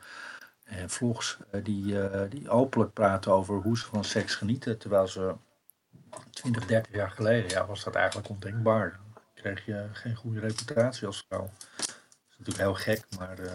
en 0.64 0.90
vlogs 0.90 1.38
die, 1.62 1.96
die 2.29 2.50
openlijk 2.50 2.92
praten 2.92 3.33
over 3.33 3.55
hoe 3.55 3.79
ze 3.79 3.87
van 3.87 4.05
seks 4.05 4.35
genieten. 4.35 4.79
Terwijl 4.79 5.09
ze 5.09 5.35
20, 6.31 6.66
30 6.66 6.94
jaar 6.94 7.11
geleden 7.11 7.50
ja, 7.50 7.66
was 7.66 7.85
dat 7.85 7.94
eigenlijk 7.94 8.29
ondenkbaar. 8.29 8.98
Dan 9.14 9.22
kreeg 9.35 9.64
je 9.64 9.88
geen 9.92 10.14
goede 10.14 10.40
reputatie 10.40 11.07
als 11.07 11.24
vrouw 11.29 11.50
natuurlijk 12.40 12.59
heel 12.59 12.94
gek, 12.94 13.07
maar 13.18 13.40
uh, 13.40 13.53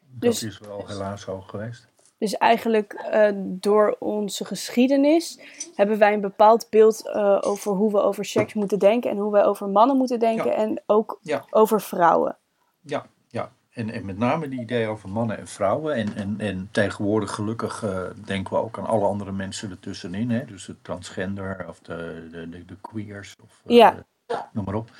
dus, 0.00 0.40
dat 0.40 0.50
is 0.50 0.58
wel 0.58 0.86
helaas 0.86 1.22
zo 1.22 1.40
geweest. 1.40 1.88
Dus 2.18 2.36
eigenlijk 2.36 3.08
uh, 3.12 3.28
door 3.44 3.96
onze 3.98 4.44
geschiedenis 4.44 5.40
hebben 5.74 5.98
wij 5.98 6.12
een 6.12 6.20
bepaald 6.20 6.66
beeld 6.70 7.06
uh, 7.06 7.38
over 7.40 7.72
hoe 7.72 7.92
we 7.92 8.00
over 8.00 8.24
seks 8.24 8.54
moeten 8.54 8.78
denken 8.78 9.10
en 9.10 9.16
hoe 9.16 9.32
wij 9.32 9.44
over 9.44 9.68
mannen 9.68 9.96
moeten 9.96 10.18
denken 10.18 10.50
ja. 10.50 10.56
en 10.56 10.82
ook 10.86 11.18
ja. 11.22 11.44
over 11.50 11.80
vrouwen. 11.80 12.36
Ja, 12.80 13.06
ja. 13.28 13.52
En, 13.70 13.90
en 13.90 14.06
met 14.06 14.18
name 14.18 14.48
die 14.48 14.60
idee 14.60 14.86
over 14.86 15.08
mannen 15.08 15.38
en 15.38 15.46
vrouwen. 15.46 15.94
En, 15.94 16.14
en, 16.14 16.40
en 16.40 16.68
tegenwoordig 16.70 17.30
gelukkig 17.30 17.82
uh, 17.82 18.02
denken 18.24 18.52
we 18.52 18.62
ook 18.62 18.78
aan 18.78 18.86
alle 18.86 19.06
andere 19.06 19.32
mensen 19.32 19.70
ertussenin. 19.70 20.30
Hè? 20.30 20.44
Dus 20.44 20.64
de 20.64 20.76
transgender 20.82 21.64
of 21.68 21.78
de, 21.78 22.28
de, 22.30 22.48
de, 22.48 22.64
de 22.64 22.76
queers 22.80 23.34
of 23.42 23.62
ja. 23.64 24.06
noem 24.52 24.64
maar 24.64 24.74
op. 24.74 24.90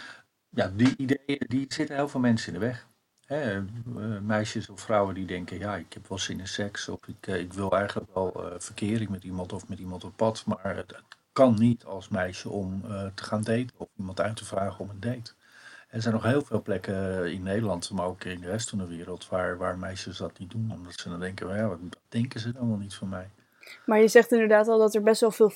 Ja, 0.49 0.71
die 0.75 0.95
ideeën 0.97 1.45
die 1.49 1.64
zitten 1.69 1.97
heel 1.97 2.09
veel 2.09 2.21
mensen 2.21 2.53
in 2.55 2.61
de 2.61 2.66
weg. 2.66 2.87
Eh, 3.27 3.59
meisjes 4.23 4.69
of 4.69 4.81
vrouwen 4.81 5.15
die 5.15 5.27
denken, 5.27 5.59
ja, 5.59 5.77
ik 5.77 5.93
heb 5.93 6.09
wel 6.09 6.19
zin 6.19 6.41
in 6.41 6.49
seks. 6.49 6.89
Of 6.89 7.07
ik, 7.07 7.27
eh, 7.27 7.41
ik 7.41 7.53
wil 7.53 7.73
eigenlijk 7.73 8.15
wel 8.15 8.53
uh, 8.53 8.55
verkering 8.59 9.11
met 9.11 9.25
iemand 9.25 9.53
of 9.53 9.69
met 9.69 9.79
iemand 9.79 10.05
op 10.05 10.17
pad. 10.17 10.45
Maar 10.47 10.77
het, 10.77 10.95
kan 11.33 11.55
niet 11.59 11.85
als 11.85 12.09
meisje 12.09 12.49
om 12.49 12.83
te 13.15 13.25
gaan 13.25 13.43
daten 13.43 13.71
of 13.77 13.89
iemand 13.97 14.21
uit 14.21 14.37
te 14.37 14.45
vragen 14.45 14.79
om 14.79 14.91
een 14.91 15.01
date. 15.01 15.33
Er 15.89 16.03
zijn 16.03 16.15
nog 16.15 16.23
heel 16.23 16.45
veel 16.45 16.62
plekken 16.62 17.33
in 17.33 17.43
Nederland, 17.43 17.91
maar 17.91 18.07
ook 18.07 18.25
in 18.25 18.41
de 18.41 18.47
rest 18.47 18.69
van 18.69 18.79
de 18.79 18.87
wereld, 18.87 19.29
waar, 19.29 19.57
waar 19.57 19.79
meisjes 19.79 20.17
dat 20.17 20.39
niet 20.39 20.51
doen. 20.51 20.73
Omdat 20.73 21.01
ze 21.01 21.09
dan 21.09 21.21
denken, 21.21 21.57
ja, 21.57 21.69
wat 21.69 21.79
denken 22.09 22.41
ze 22.41 22.53
dan 22.53 22.69
wel 22.69 22.77
niet 22.77 22.95
van 22.95 23.09
mij? 23.09 23.31
Maar 23.87 24.00
je 24.00 24.09
zegt 24.09 24.33
inderdaad 24.33 24.68
al 24.68 24.79
dat 24.79 24.94
er 24.94 25.02
best 25.02 25.20
wel 25.20 25.31
veel 25.31 25.50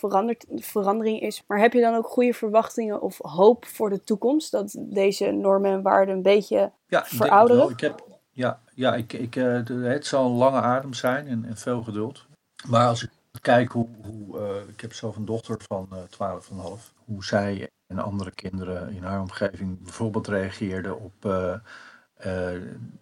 verandering 0.55 1.20
is. 1.20 1.44
Maar 1.46 1.59
heb 1.59 1.73
je 1.73 1.81
dan 1.81 1.94
ook 1.94 2.07
goede 2.07 2.35
verwachtingen 2.35 3.01
of 3.01 3.18
hoop 3.18 3.64
voor 3.64 3.90
de 3.90 4.05
toekomst? 4.05 4.51
Dat 4.51 4.77
deze 4.79 5.31
normen 5.31 5.70
en 5.70 5.83
waarden 5.83 6.14
een 6.14 6.23
beetje 6.23 6.73
ja, 6.87 7.05
verouderen? 7.05 7.70
Ik 7.70 7.81
heb, 7.81 8.05
ja, 8.31 8.61
ja 8.75 8.94
ik, 8.94 9.12
ik, 9.12 9.37
uh, 9.37 9.61
het 9.66 10.07
zal 10.07 10.27
een 10.27 10.37
lange 10.37 10.61
adem 10.61 10.94
zijn 10.94 11.27
en, 11.27 11.44
en, 11.44 11.57
veel 11.57 11.83
geduld. 11.83 12.27
Maar 12.68 12.87
als 12.87 13.03
ik 13.03 13.11
kijk 13.40 13.73
hoe... 13.73 13.87
hoe 14.03 14.38
uh, 14.38 14.68
ik 14.68 14.81
heb 14.81 14.92
zelf 14.92 15.16
een 15.16 15.25
dochter 15.25 15.57
van 15.66 15.88
uh, 15.92 15.99
eh, 16.18 16.38
12,5. 16.79 16.92
Hoe 17.05 17.25
zij 17.25 17.68
en 17.87 17.99
andere 17.99 18.31
kinderen 18.31 18.92
in 18.92 19.03
haar 19.03 19.20
omgeving 19.20 19.83
bijvoorbeeld 19.83 20.27
reageerden 20.27 21.01
op 21.01 21.25
uh, 21.27 21.55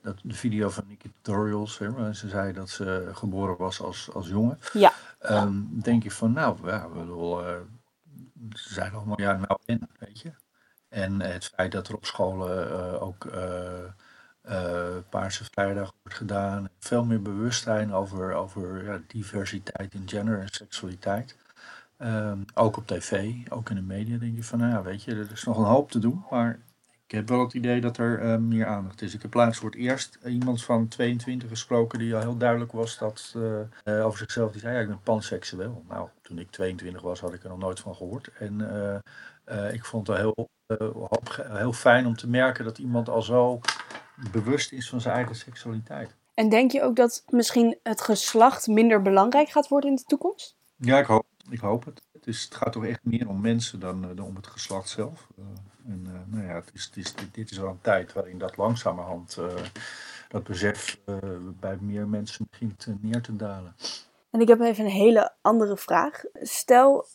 dat, 0.03 0.17
de 0.23 0.35
video 0.35 0.71
van 0.71 0.85
Nikki 0.89 1.13
Tutorials, 1.13 1.79
hè, 1.79 1.93
waar 1.93 2.15
ze 2.15 2.29
zei 2.29 2.53
dat 2.53 2.69
ze 2.69 3.11
geboren 3.13 3.57
was 3.57 3.81
als, 3.81 4.11
als 4.13 4.29
jongen. 4.29 4.59
Ja. 4.73 4.93
Um, 5.31 5.81
denk 5.83 6.03
je 6.03 6.11
van, 6.11 6.33
nou, 6.33 6.67
ja, 6.67 6.89
we 6.91 7.01
uh, 7.01 7.57
ze 8.53 8.73
zeiden 8.73 8.99
allemaal, 8.99 9.21
ja, 9.21 9.37
nou 9.37 9.59
en, 9.65 9.89
weet 9.99 10.21
je. 10.21 10.33
En 10.89 11.21
het 11.21 11.45
feit 11.45 11.73
dat 11.73 11.89
er 11.89 11.95
op 11.95 12.05
scholen 12.05 12.71
uh, 12.71 13.03
ook 13.03 13.27
Paarse 15.09 15.45
Vrijdag 15.45 15.93
wordt 16.03 16.19
gedaan. 16.19 16.69
Veel 16.79 17.05
meer 17.05 17.23
bewustzijn 17.23 17.93
over, 17.93 18.33
over 18.33 18.85
ja, 18.85 19.01
diversiteit 19.07 19.95
in 19.95 20.09
gender 20.09 20.41
en 20.41 20.49
seksualiteit. 20.49 21.37
Ehm, 21.99 22.39
ook 22.55 22.77
op 22.77 22.87
tv, 22.87 23.35
ook 23.49 23.71
in 23.71 23.77
de 23.77 23.83
media 23.83 24.19
denk 24.19 24.37
je 24.37 24.45
van, 24.45 24.59
nou 24.59 24.73
ja, 24.73 24.83
weet 24.83 25.03
je, 25.03 25.15
er 25.15 25.33
is 25.33 25.45
nog 25.45 25.59
een 25.59 25.65
hoop 25.65 25.91
te 25.91 25.99
doen. 25.99 26.25
Maar 26.31 26.59
ik 27.09 27.15
heb 27.15 27.29
wel 27.29 27.41
het 27.41 27.55
idee 27.55 27.81
dat 27.81 27.97
er 27.97 28.23
uh, 28.23 28.37
meer 28.37 28.67
aandacht 28.67 29.03
is. 29.03 29.15
Ik 29.15 29.23
heb 29.23 29.35
laatst 29.35 29.61
voor 29.61 29.71
het 29.71 29.79
eerst 29.79 30.19
iemand 30.27 30.65
van 30.65 30.89
22 30.89 31.49
gesproken 31.49 31.99
die 31.99 32.15
al 32.15 32.21
heel 32.21 32.37
duidelijk 32.37 32.73
was 32.73 32.99
dat 32.99 33.35
uh, 33.37 34.07
over 34.07 34.19
zichzelf. 34.19 34.53
Die 34.53 34.61
zei, 34.61 34.75
ja, 34.75 34.81
ik 34.81 34.89
ben 34.89 35.01
panseksueel. 35.03 35.85
Nou, 35.89 36.09
toen 36.23 36.39
ik 36.39 36.51
22 36.51 37.03
was 37.03 37.21
had 37.21 37.35
ik 37.35 37.43
er 37.43 37.49
nog 37.49 37.59
nooit 37.59 37.81
van 37.81 37.95
gehoord. 37.95 38.31
En 38.39 38.61
uh, 39.45 39.73
ik 39.73 39.85
vond 39.85 40.07
het 40.07 40.17
heel, 40.17 40.49
heel 41.37 41.73
fijn 41.73 42.07
om 42.07 42.17
te 42.17 42.29
merken 42.29 42.65
dat 42.65 42.79
iemand 42.79 43.09
al 43.09 43.23
zo 43.23 43.61
bewust 44.33 44.73
is 44.73 44.89
van 44.89 45.01
zijn 45.01 45.15
eigen 45.15 45.37
seksualiteit. 45.37 46.15
En 46.35 46.49
denk 46.49 46.71
je 46.71 46.83
ook 46.83 46.97
dat 46.97 47.25
misschien 47.29 47.79
het 47.83 48.01
geslacht 48.01 48.67
minder 48.67 49.03
belangrijk 49.03 49.49
gaat 49.49 49.69
worden 49.69 49.91
in 49.91 49.97
de 49.97 50.03
toekomst? 50.03 50.57
Ja, 50.77 50.99
ik 50.99 51.07
hoop, 51.07 51.27
ik 51.51 51.61
hoop 51.61 51.85
het. 51.85 52.03
Het, 52.13 52.27
is, 52.27 52.45
het 52.45 52.55
gaat 52.55 52.73
toch 52.73 52.87
echt 52.87 53.01
meer 53.03 53.29
om 53.29 53.41
mensen 53.41 53.81
dan, 53.81 54.01
dan 54.01 54.27
om 54.27 54.37
het 54.37 54.47
geslacht 54.47 54.89
zelf. 54.89 55.27
En 55.89 56.05
uh, 56.07 56.37
nou 56.37 56.47
ja, 56.47 56.55
het 56.55 56.71
is, 56.95 57.15
dit, 57.33 57.51
is 57.51 57.59
wel 57.59 57.71
een 57.71 57.81
tijd 57.81 58.13
waarin 58.13 58.39
dat 58.39 58.57
langzamerhand, 58.57 59.37
uh, 59.41 59.47
dat 60.29 60.45
besef 60.45 60.99
uh, 61.07 61.17
bij 61.61 61.77
meer 61.81 62.09
mensen 62.09 62.47
begint 62.51 62.87
neer 63.01 63.23
te 63.23 63.37
dalen. 63.37 63.75
En 64.31 64.41
ik 64.41 64.49
heb 64.49 64.61
even 64.61 64.85
een 64.85 64.91
hele 64.91 65.33
andere 65.43 65.77
vraag. 65.77 66.23
Stel, 66.35 67.07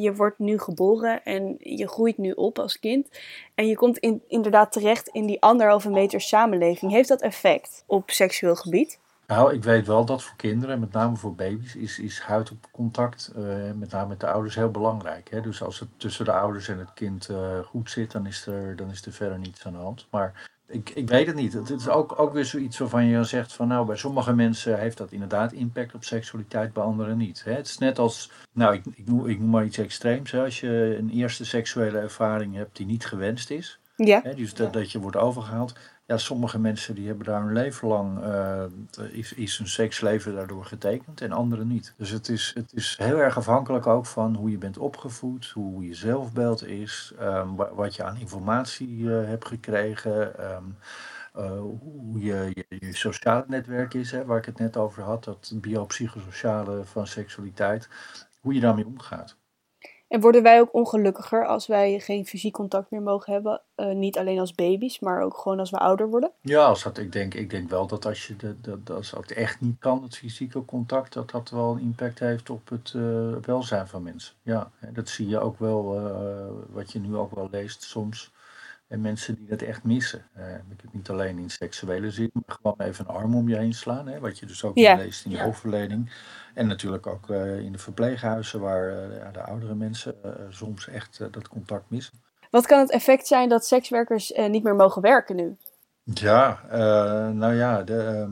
je 0.00 0.12
wordt 0.16 0.38
nu 0.38 0.58
geboren 0.58 1.24
en 1.24 1.56
je 1.58 1.88
groeit 1.88 2.18
nu 2.18 2.30
op 2.32 2.58
als 2.58 2.78
kind. 2.78 3.08
En 3.54 3.66
je 3.66 3.76
komt 3.76 3.98
in, 3.98 4.22
inderdaad 4.28 4.72
terecht 4.72 5.08
in 5.08 5.26
die 5.26 5.42
anderhalve 5.42 5.90
meter 5.90 6.20
samenleving. 6.20 6.92
Heeft 6.92 7.08
dat 7.08 7.20
effect 7.20 7.84
op 7.86 8.10
seksueel 8.10 8.56
gebied? 8.56 8.99
Nou, 9.30 9.54
ik 9.54 9.64
weet 9.64 9.86
wel 9.86 10.04
dat 10.04 10.22
voor 10.22 10.36
kinderen, 10.36 10.80
met 10.80 10.92
name 10.92 11.16
voor 11.16 11.34
baby's, 11.34 11.74
is, 11.74 11.98
is 11.98 12.20
huid 12.20 12.50
op 12.50 12.66
contact, 12.70 13.32
uh, 13.36 13.44
met 13.74 13.90
name 13.90 14.08
met 14.08 14.20
de 14.20 14.30
ouders, 14.30 14.54
heel 14.54 14.70
belangrijk. 14.70 15.30
Hè? 15.30 15.40
Dus 15.40 15.62
als 15.62 15.80
het 15.80 15.88
tussen 15.96 16.24
de 16.24 16.32
ouders 16.32 16.68
en 16.68 16.78
het 16.78 16.92
kind 16.94 17.28
uh, 17.30 17.58
goed 17.64 17.90
zit, 17.90 18.10
dan 18.10 18.26
is, 18.26 18.46
er, 18.46 18.76
dan 18.76 18.90
is 18.90 19.06
er 19.06 19.12
verder 19.12 19.38
niets 19.38 19.66
aan 19.66 19.72
de 19.72 19.78
hand. 19.78 20.06
Maar 20.10 20.48
ik, 20.66 20.90
ik 20.90 21.08
weet 21.08 21.26
het 21.26 21.36
niet. 21.36 21.52
Het 21.52 21.70
is 21.70 21.88
ook, 21.88 22.18
ook 22.20 22.32
weer 22.32 22.44
zoiets 22.44 22.78
waarvan 22.78 23.04
je 23.04 23.24
zegt 23.24 23.52
van 23.52 23.68
nou, 23.68 23.86
bij 23.86 23.96
sommige 23.96 24.34
mensen 24.34 24.78
heeft 24.78 24.96
dat 24.96 25.12
inderdaad 25.12 25.52
impact 25.52 25.94
op 25.94 26.04
seksualiteit, 26.04 26.72
bij 26.72 26.82
anderen 26.82 27.16
niet. 27.16 27.44
Hè? 27.44 27.52
Het 27.52 27.66
is 27.66 27.78
net 27.78 27.98
als, 27.98 28.30
nou, 28.52 28.74
ik, 28.74 28.84
ik, 28.94 29.06
noem, 29.06 29.26
ik 29.26 29.38
noem 29.38 29.50
maar 29.50 29.64
iets 29.64 29.78
extreems. 29.78 30.30
Hè? 30.30 30.42
Als 30.42 30.60
je 30.60 30.96
een 30.98 31.10
eerste 31.10 31.44
seksuele 31.44 31.98
ervaring 31.98 32.54
hebt 32.54 32.76
die 32.76 32.86
niet 32.86 33.06
gewenst 33.06 33.50
is, 33.50 33.78
ja. 33.96 34.20
hè? 34.22 34.34
dus 34.34 34.54
dat, 34.54 34.72
dat 34.72 34.92
je 34.92 35.00
wordt 35.00 35.16
overgehaald 35.16 35.74
ja, 36.10 36.16
sommige 36.16 36.58
mensen 36.58 36.94
die 36.94 37.06
hebben 37.06 37.26
daar 37.26 37.42
hun 37.42 37.52
leven 37.52 37.88
lang, 37.88 38.24
uh, 38.24 38.62
is, 39.10 39.32
is 39.32 39.58
hun 39.58 39.68
seksleven 39.68 40.34
daardoor 40.34 40.64
getekend 40.64 41.20
en 41.20 41.32
anderen 41.32 41.66
niet. 41.66 41.94
Dus 41.96 42.10
het 42.10 42.28
is, 42.28 42.52
het 42.54 42.72
is 42.72 42.96
heel 42.98 43.18
erg 43.18 43.36
afhankelijk 43.36 43.86
ook 43.86 44.06
van 44.06 44.34
hoe 44.34 44.50
je 44.50 44.58
bent 44.58 44.78
opgevoed, 44.78 45.50
hoe 45.50 45.86
je 45.86 45.94
zelfbeeld 45.94 46.66
is, 46.66 47.14
um, 47.20 47.56
wat 47.56 47.96
je 47.96 48.04
aan 48.04 48.16
informatie 48.16 48.98
uh, 48.98 49.24
hebt 49.24 49.46
gekregen, 49.46 50.44
um, 50.54 50.76
uh, 51.36 51.50
hoe 51.80 52.20
je, 52.20 52.50
je, 52.54 52.64
je, 52.68 52.96
sociale 52.96 53.44
netwerk 53.46 53.94
is, 53.94 54.10
hè, 54.10 54.24
waar 54.24 54.38
ik 54.38 54.44
het 54.44 54.58
net 54.58 54.76
over 54.76 55.02
had, 55.02 55.24
dat 55.24 55.52
biopsychosociale 55.54 56.84
van 56.84 57.06
seksualiteit, 57.06 57.88
hoe 58.40 58.54
je 58.54 58.60
daarmee 58.60 58.86
omgaat. 58.86 59.36
En 60.10 60.20
worden 60.20 60.42
wij 60.42 60.60
ook 60.60 60.74
ongelukkiger 60.74 61.46
als 61.46 61.66
wij 61.66 62.00
geen 62.00 62.26
fysiek 62.26 62.52
contact 62.52 62.90
meer 62.90 63.02
mogen 63.02 63.32
hebben? 63.32 63.62
Uh, 63.76 63.92
niet 63.92 64.18
alleen 64.18 64.38
als 64.38 64.54
baby's, 64.54 65.00
maar 65.00 65.22
ook 65.22 65.36
gewoon 65.36 65.58
als 65.58 65.70
we 65.70 65.78
ouder 65.78 66.08
worden? 66.08 66.32
Ja, 66.40 66.64
als 66.64 66.82
dat, 66.82 66.98
ik, 66.98 67.12
denk, 67.12 67.34
ik 67.34 67.50
denk 67.50 67.70
wel 67.70 67.86
dat 67.86 68.06
als, 68.06 68.26
je 68.26 68.36
de, 68.36 68.56
de, 68.60 68.92
als 68.92 69.10
dat 69.10 69.30
echt 69.30 69.60
niet 69.60 69.78
kan, 69.78 70.02
het 70.02 70.16
fysieke 70.16 70.64
contact, 70.64 71.12
dat 71.12 71.30
dat 71.30 71.50
wel 71.50 71.72
een 71.72 71.80
impact 71.80 72.18
heeft 72.18 72.50
op 72.50 72.68
het 72.68 72.92
uh, 72.96 73.36
welzijn 73.42 73.86
van 73.86 74.02
mensen. 74.02 74.34
Ja, 74.42 74.70
dat 74.92 75.08
zie 75.08 75.28
je 75.28 75.38
ook 75.38 75.58
wel, 75.58 76.00
uh, 76.00 76.46
wat 76.68 76.92
je 76.92 76.98
nu 76.98 77.16
ook 77.16 77.34
wel 77.34 77.48
leest 77.50 77.82
soms. 77.82 78.32
En 78.90 79.00
mensen 79.00 79.34
die 79.34 79.46
dat 79.46 79.62
echt 79.62 79.84
missen. 79.84 80.22
Uh, 80.38 80.44
niet 80.90 81.10
alleen 81.10 81.38
in 81.38 81.50
seksuele 81.50 82.10
zin, 82.10 82.30
maar 82.32 82.58
gewoon 82.62 82.88
even 82.88 83.04
een 83.08 83.14
arm 83.14 83.34
om 83.34 83.48
je 83.48 83.56
heen 83.56 83.72
slaan. 83.72 84.06
Hè, 84.08 84.20
wat 84.20 84.38
je 84.38 84.46
dus 84.46 84.64
ook 84.64 84.76
ja. 84.76 84.96
leest 84.96 85.24
in 85.24 85.30
de 85.30 85.36
ja. 85.36 85.44
overleding. 85.44 86.12
En 86.54 86.66
natuurlijk 86.66 87.06
ook 87.06 87.28
uh, 87.28 87.58
in 87.58 87.72
de 87.72 87.78
verpleeghuizen, 87.78 88.60
waar 88.60 89.10
uh, 89.10 89.32
de 89.32 89.40
oudere 89.40 89.74
mensen 89.74 90.14
soms 90.48 90.88
echt 90.88 91.18
dat 91.30 91.48
contact 91.48 91.90
missen. 91.90 92.18
Wat 92.50 92.66
kan 92.66 92.78
het 92.78 92.90
effect 92.90 93.26
zijn 93.26 93.48
dat 93.48 93.66
sekswerkers 93.66 94.32
niet 94.48 94.62
meer 94.62 94.76
mogen 94.76 95.02
werken 95.02 95.36
nu? 95.36 95.56
Ja, 96.02 96.60
nou 97.32 97.54
ja, 97.54 97.82
de, 97.82 98.28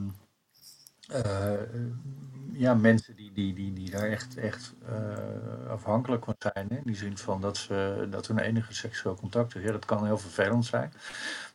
ja, 2.52 2.74
mensen 2.74 3.16
die, 3.16 3.27
die, 3.38 3.54
die, 3.54 3.72
die 3.72 3.90
daar 3.90 4.08
echt, 4.08 4.36
echt 4.36 4.74
uh, 4.90 5.70
afhankelijk 5.70 6.24
van 6.24 6.34
zijn. 6.38 6.66
Hè? 6.68 6.76
In 6.76 6.82
die 6.84 6.96
zin 6.96 7.18
van 7.18 7.40
dat, 7.40 7.56
ze, 7.56 8.06
dat 8.10 8.26
hun 8.26 8.38
enige 8.38 8.74
seksueel 8.74 9.14
contact 9.14 9.54
is. 9.54 9.62
Ja, 9.62 9.72
dat 9.72 9.84
kan 9.84 10.04
heel 10.04 10.18
vervelend 10.18 10.66
zijn. 10.66 10.92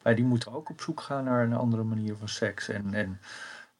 Maar 0.04 0.16
die 0.16 0.26
moeten 0.26 0.54
ook 0.54 0.70
op 0.70 0.82
zoek 0.82 1.02
gaan 1.02 1.24
naar 1.24 1.44
een 1.44 1.54
andere 1.54 1.84
manier 1.84 2.16
van 2.16 2.28
seks. 2.28 2.70
En, 2.70 2.94
en 2.94 3.20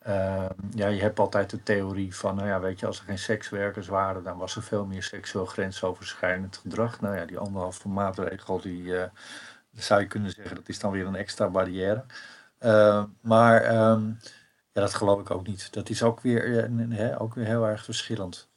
uh, 0.08 0.50
ja, 0.76 0.88
je 0.88 1.02
hebt 1.02 1.20
altijd 1.20 1.50
de 1.50 1.64
theorie 1.64 2.16
van, 2.16 2.36
nou 2.36 2.48
ja, 2.48 2.60
weet 2.60 2.80
je, 2.80 2.86
als 2.86 3.00
er 3.00 3.06
geen 3.06 3.20
sekswerkers 3.20 3.88
waren, 3.88 4.24
dan 4.24 4.38
was 4.38 4.56
er 4.56 4.64
veel 4.64 4.86
meer 4.86 5.04
seksueel 5.04 5.46
grensoverschrijdend 5.46 6.58
gedrag. 6.58 7.02
Nou 7.02 7.16
ja, 7.16 7.26
die 7.26 7.38
anderhalve 7.38 7.90
maatregel, 7.90 8.62
die 8.62 8.84
uh, 8.84 9.04
zou 9.76 10.02
je 10.02 10.08
kunnen 10.08 10.32
zeggen, 10.32 10.56
dat 10.56 10.70
is 10.70 10.80
dan 10.80 10.92
weer 10.92 11.06
een 11.06 11.16
extra 11.16 11.50
barrière. 11.50 12.06
maar 13.22 13.90
um, 13.92 14.20
ja, 14.74 14.82
dat 14.82 14.94
geloof 14.94 15.20
ik 15.20 15.32
ook 15.32 15.48
niet. 15.48 15.74
Dat 15.74 15.90
is 15.90 16.04
ook 16.04 16.22
weer, 16.22 16.70
hè, 16.90 17.22
ook 17.22 17.34
weer 17.34 17.46
heel 17.46 17.68
erg 17.68 17.84
verschillend. 17.84 18.50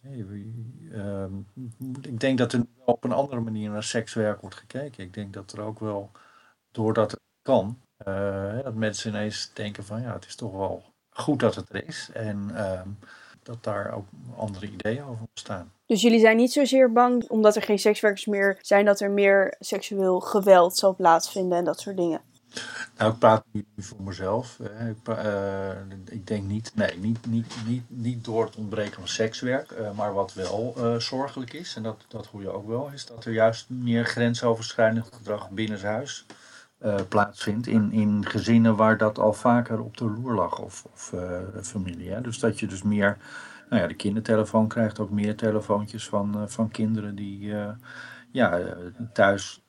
Ehm, 0.92 1.34
ik 2.00 2.20
denk 2.20 2.38
dat 2.38 2.52
er 2.52 2.66
op 2.84 3.04
een 3.04 3.12
andere 3.12 3.40
manier 3.40 3.70
naar 3.70 3.82
sekswerk 3.82 4.40
wordt 4.40 4.56
gekeken. 4.56 5.04
Ik 5.04 5.14
denk 5.14 5.32
dat 5.32 5.52
er 5.52 5.60
ook 5.60 5.80
wel, 5.80 6.10
doordat 6.70 7.10
het 7.10 7.20
kan, 7.42 7.78
uh, 8.06 8.62
dat 8.62 8.74
mensen 8.74 9.10
ineens 9.10 9.50
denken 9.54 9.84
van 9.84 10.00
ja, 10.00 10.12
het 10.12 10.26
is 10.26 10.34
toch 10.34 10.52
wel 10.52 10.84
goed 11.10 11.40
dat 11.40 11.54
het 11.54 11.68
er 11.68 11.86
is. 11.86 12.10
En 12.12 12.48
uh, 12.52 12.80
dat 13.42 13.64
daar 13.64 13.94
ook 13.94 14.06
andere 14.36 14.66
ideeën 14.66 15.04
over 15.04 15.24
ontstaan. 15.28 15.72
Dus 15.86 16.02
jullie 16.02 16.20
zijn 16.20 16.36
niet 16.36 16.52
zozeer 16.52 16.92
bang, 16.92 17.28
omdat 17.28 17.56
er 17.56 17.62
geen 17.62 17.78
sekswerkers 17.78 18.26
meer 18.26 18.58
zijn, 18.60 18.84
dat 18.84 19.00
er 19.00 19.10
meer 19.10 19.56
seksueel 19.58 20.20
geweld 20.20 20.76
zal 20.76 20.94
plaatsvinden 20.94 21.58
en 21.58 21.64
dat 21.64 21.80
soort 21.80 21.96
dingen? 21.96 22.20
Nou, 22.98 23.12
ik 23.12 23.18
praat 23.18 23.44
nu 23.50 23.66
voor 23.76 24.02
mezelf. 24.02 24.58
Ik, 24.60 25.08
uh, 25.08 25.70
ik, 26.04 26.26
denk 26.26 26.44
niet, 26.44 26.72
nee, 26.74 26.98
niet, 26.98 27.26
niet, 27.26 27.54
niet, 27.88 28.24
door 28.24 28.44
het 28.44 28.56
ontbreken 28.56 28.94
van 28.94 29.08
sekswerk. 29.08 29.70
Uh, 29.70 29.90
maar 29.90 30.12
wat 30.14 30.34
wel 30.34 30.74
uh, 30.78 30.96
zorgelijk 30.96 31.52
is, 31.52 31.76
en 31.76 31.82
dat, 31.82 32.04
dat 32.08 32.26
hoor 32.26 32.40
je 32.40 32.50
ook 32.50 32.66
wel, 32.68 32.90
is 32.92 33.06
dat 33.06 33.24
er 33.24 33.32
juist 33.32 33.70
meer 33.70 34.04
grensoverschrijdend 34.04 35.08
gedrag 35.12 35.50
binnenshuis 35.50 36.26
plaatsvindt. 37.08 37.66
In, 37.66 37.92
in 37.92 38.26
gezinnen 38.26 38.76
waar 38.76 38.98
dat 38.98 39.18
al 39.18 39.32
vaker 39.32 39.80
op 39.80 39.96
de 39.96 40.04
loer 40.04 40.34
lag, 40.34 40.58
of, 40.58 40.84
of 40.92 41.12
familie. 41.62 42.10
Hè? 42.10 42.20
Dus 42.20 42.38
dat 42.38 42.60
je 42.60 42.66
dus 42.66 42.82
meer, 42.82 43.16
nou 43.68 43.82
ja, 43.82 43.88
de 43.88 43.94
kindertelefoon 43.94 44.68
krijgt 44.68 44.98
ook 44.98 45.10
meer 45.10 45.36
telefoontjes 45.36 46.08
van, 46.08 46.44
van 46.50 46.70
kinderen 46.70 47.14
die 47.14 47.54
ja, 48.30 48.76
thuis 49.12 49.65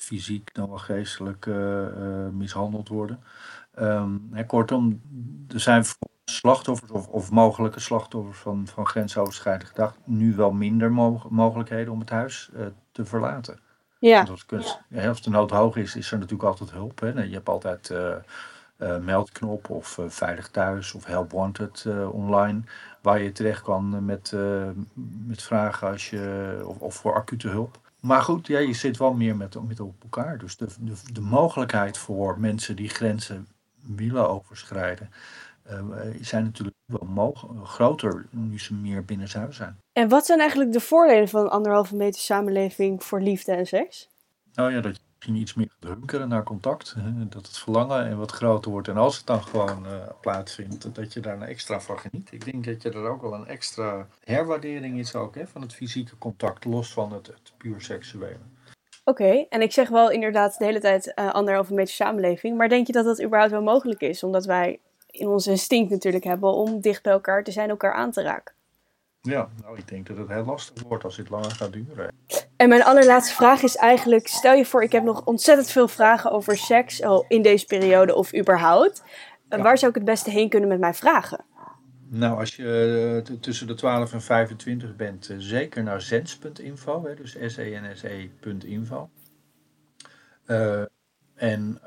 fysiek 0.00 0.54
dan 0.54 0.68
wel 0.68 0.78
geestelijk 0.78 1.46
uh, 1.46 1.54
uh, 1.54 2.28
mishandeld 2.32 2.88
worden. 2.88 3.20
Um, 3.78 4.28
hè, 4.32 4.46
kortom, 4.46 5.00
er 5.48 5.60
zijn 5.60 5.84
slachtoffers 6.24 6.90
of, 6.90 7.08
of, 7.08 7.30
mogelijke 7.30 7.80
slachtoffers 7.80 8.38
van, 8.38 8.66
van 8.66 8.86
grensoverschrijdend 8.86 9.68
gedrag 9.68 9.96
nu 10.04 10.34
wel 10.34 10.52
minder 10.52 10.92
mo 10.92 11.22
mogelijkheden 11.28 11.92
om 11.92 12.00
het 12.00 12.10
huis 12.10 12.50
uh, 12.54 12.66
te 12.92 13.04
verlaten. 13.04 13.60
Ja. 13.98 14.22
Als, 14.30 14.46
kunst, 14.46 14.80
ja, 14.88 15.08
als 15.08 15.22
de 15.22 15.30
nood 15.30 15.50
hoog 15.50 15.76
is, 15.76 15.96
is 15.96 16.12
er 16.12 16.18
natuurlijk 16.18 16.48
altijd 16.48 16.70
hulp. 16.70 17.00
Hè. 17.00 17.08
Je 17.08 17.34
hebt 17.34 17.48
altijd 17.48 17.94
meldknop 19.00 19.70
of 19.70 19.98
Veilig 20.06 20.48
Thuis 20.48 20.92
of 20.94 21.04
Help 21.04 21.32
Wanted 21.32 21.86
online, 22.10 22.60
waar 23.02 23.22
je 23.22 23.32
terecht 23.32 23.62
kan 23.62 24.04
met, 24.04 24.34
met 25.26 25.42
vragen 25.42 25.88
als 25.88 26.10
je, 26.10 26.62
of, 26.64 26.78
of 26.78 26.94
voor 26.94 27.14
acute 27.14 27.48
hulp. 27.48 27.89
Maar 28.00 28.22
goed, 28.22 28.46
ja, 28.46 28.58
je 28.58 28.72
zit 28.72 28.96
wel 28.96 29.12
meer 29.12 29.36
met, 29.36 29.66
met 29.68 29.80
op 29.80 30.02
elkaar. 30.02 30.38
Dus 30.38 30.56
de, 30.56 30.66
de, 30.80 30.94
de 31.12 31.20
mogelijkheid 31.20 31.98
voor 31.98 32.40
mensen 32.40 32.76
die 32.76 32.88
grenzen 32.88 33.48
willen 33.82 34.28
overschrijden, 34.28 35.10
uh, 35.70 35.80
zijn 36.20 36.44
natuurlijk 36.44 36.76
wel 36.86 37.32
groter 37.62 38.26
nu 38.30 38.58
ze 38.58 38.74
meer 38.74 39.04
binnenshuis 39.04 39.56
zijn. 39.56 39.78
En 39.92 40.08
wat 40.08 40.26
zijn 40.26 40.40
eigenlijk 40.40 40.72
de 40.72 40.80
voordelen 40.80 41.28
van 41.28 41.40
een 41.40 41.48
anderhalve 41.50 41.96
meter 41.96 42.20
samenleving 42.20 43.04
voor 43.04 43.20
liefde 43.20 43.52
en 43.52 43.66
seks? 43.66 44.08
Nou 44.54 44.72
ja, 44.72 44.80
dat 44.80 44.96
je 44.96 45.02
misschien 45.20 45.42
iets 45.42 45.54
meer 45.54 45.68
gaat 45.80 45.90
hunkeren 45.90 46.28
naar 46.28 46.42
contact. 46.42 46.94
Hè? 46.98 47.28
Dat 47.28 47.46
het 47.46 47.58
verlangen 47.58 48.06
en 48.06 48.18
wat 48.18 48.30
groter 48.30 48.70
wordt. 48.70 48.88
En 48.88 48.96
als 48.96 49.16
het 49.16 49.26
dan 49.26 49.42
gewoon 49.42 49.86
uh, 49.86 49.92
plaatsvindt, 50.20 50.94
dat 50.94 51.12
je 51.12 51.20
daar 51.20 51.34
een 51.34 51.42
extra 51.42 51.80
van 51.80 51.98
geniet. 51.98 52.32
Ik 52.32 52.44
denk 52.44 52.64
dat 52.64 52.82
je 52.82 52.90
er 52.90 53.08
ook 53.08 53.22
wel 53.22 53.34
een 53.34 53.46
extra 53.46 54.06
herwaardering 54.24 54.98
is 54.98 55.14
ook, 55.14 55.34
hè, 55.34 55.46
van 55.46 55.60
het 55.60 55.74
fysieke 55.74 56.18
contact, 56.18 56.64
los 56.64 56.92
van 56.92 57.12
het, 57.12 57.26
het 57.26 57.52
puur 57.56 57.80
seksuele. 57.80 58.38
Oké, 59.04 59.46
en 59.48 59.62
ik 59.62 59.72
zeg 59.72 59.88
wel 59.88 60.10
inderdaad 60.10 60.58
de 60.58 60.64
hele 60.64 60.80
tijd 60.80 61.12
uh, 61.14 61.32
anderhalve 61.32 61.74
meter 61.74 61.94
samenleving. 61.94 62.56
Maar 62.56 62.68
denk 62.68 62.86
je 62.86 62.92
dat 62.92 63.04
dat 63.04 63.22
überhaupt 63.22 63.52
wel 63.52 63.62
mogelijk 63.62 64.00
is? 64.00 64.22
Omdat 64.22 64.44
wij 64.44 64.80
in 65.06 65.28
ons 65.28 65.46
instinct 65.46 65.90
natuurlijk 65.90 66.24
hebben 66.24 66.52
om 66.52 66.80
dicht 66.80 67.02
bij 67.02 67.12
elkaar 67.12 67.44
te 67.44 67.52
zijn, 67.52 67.70
elkaar 67.70 67.92
aan 67.92 68.10
te 68.10 68.22
raken. 68.22 68.54
Ja, 69.20 69.48
nou 69.62 69.78
ik 69.78 69.88
denk 69.88 70.06
dat 70.06 70.16
het 70.16 70.28
heel 70.28 70.44
lastig 70.44 70.82
wordt 70.82 71.04
als 71.04 71.16
dit 71.16 71.30
langer 71.30 71.50
gaat 71.50 71.72
duren. 71.72 72.10
En 72.60 72.68
mijn 72.68 72.84
allerlaatste 72.84 73.34
vraag 73.34 73.62
is 73.62 73.76
eigenlijk, 73.76 74.28
stel 74.28 74.54
je 74.54 74.64
voor 74.64 74.82
ik 74.82 74.92
heb 74.92 75.02
nog 75.02 75.24
ontzettend 75.24 75.70
veel 75.70 75.88
vragen 75.88 76.30
over 76.30 76.56
seks 76.56 77.00
oh, 77.00 77.24
in 77.28 77.42
deze 77.42 77.66
periode 77.66 78.14
of 78.14 78.36
überhaupt. 78.36 79.02
Ja. 79.48 79.62
Waar 79.62 79.78
zou 79.78 79.90
ik 79.90 79.96
het 79.96 80.06
beste 80.06 80.30
heen 80.30 80.48
kunnen 80.48 80.68
met 80.68 80.78
mijn 80.78 80.94
vragen? 80.94 81.44
Nou, 82.08 82.38
als 82.38 82.56
je 82.56 83.22
uh, 83.28 83.36
tussen 83.36 83.66
de 83.66 83.74
12 83.74 84.12
en 84.12 84.22
25 84.22 84.96
bent, 84.96 85.30
uh, 85.30 85.36
zeker 85.38 85.82
naar 85.82 86.00
zens.info, 86.00 87.04
hè, 87.04 87.14
dus 87.14 87.36
s-e-n-s-e.info. 87.46 89.10
Uh, 90.46 90.82
en 91.34 91.80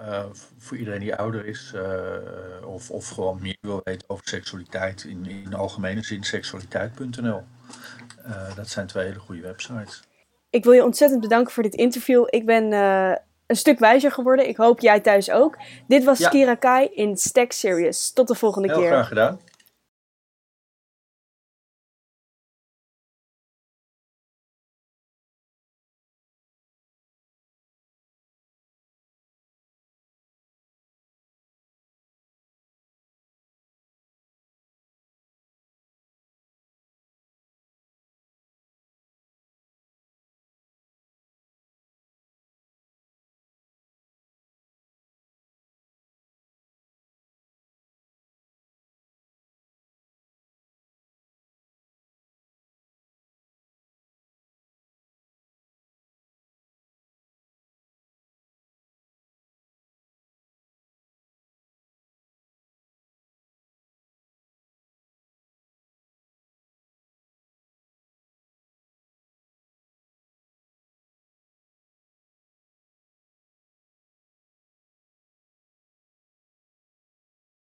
voor 0.58 0.78
iedereen 0.78 1.00
die 1.00 1.16
ouder 1.16 1.46
is, 1.46 1.74
of, 2.66 2.92
of 2.92 3.10
gewoon 3.10 3.42
meer 3.42 3.58
wil 3.62 3.82
weten 3.84 4.10
over 4.10 4.28
seksualiteit, 4.28 5.04
in, 5.04 5.26
in 5.26 5.54
algemene 5.54 6.04
zin, 6.04 6.24
seksualiteit.nl. 6.24 7.44
dat 8.56 8.70
zijn 8.70 8.88
twee 8.88 9.06
hele 9.06 9.20
goede 9.20 9.42
websites. 9.42 10.04
Ik 10.54 10.64
wil 10.64 10.74
je 10.74 10.84
ontzettend 10.84 11.22
bedanken 11.22 11.54
voor 11.54 11.64
dit 11.64 11.76
interview. 11.76 12.26
Ik 12.30 12.46
ben 12.46 12.72
een 13.48 13.56
stuk 13.56 13.80
wijzer 13.80 14.12
geworden. 14.12 14.48
Ik 14.48 14.58
hoop 14.58 14.80
jij 14.80 15.00
thuis 15.00 15.32
ook. 15.32 15.58
Dit 15.88 16.04
was 16.04 16.20
ja. 16.20 16.30
Kira 16.30 16.56
Kai 16.56 16.88
in 16.94 17.18
Stack 17.18 17.52
Series. 17.52 18.12
Tot 18.12 18.28
de 18.28 18.36
volgende 18.36 18.68
Heel 18.68 18.78
keer. 18.78 18.88
graag 18.88 19.08
gedaan. 19.08 19.40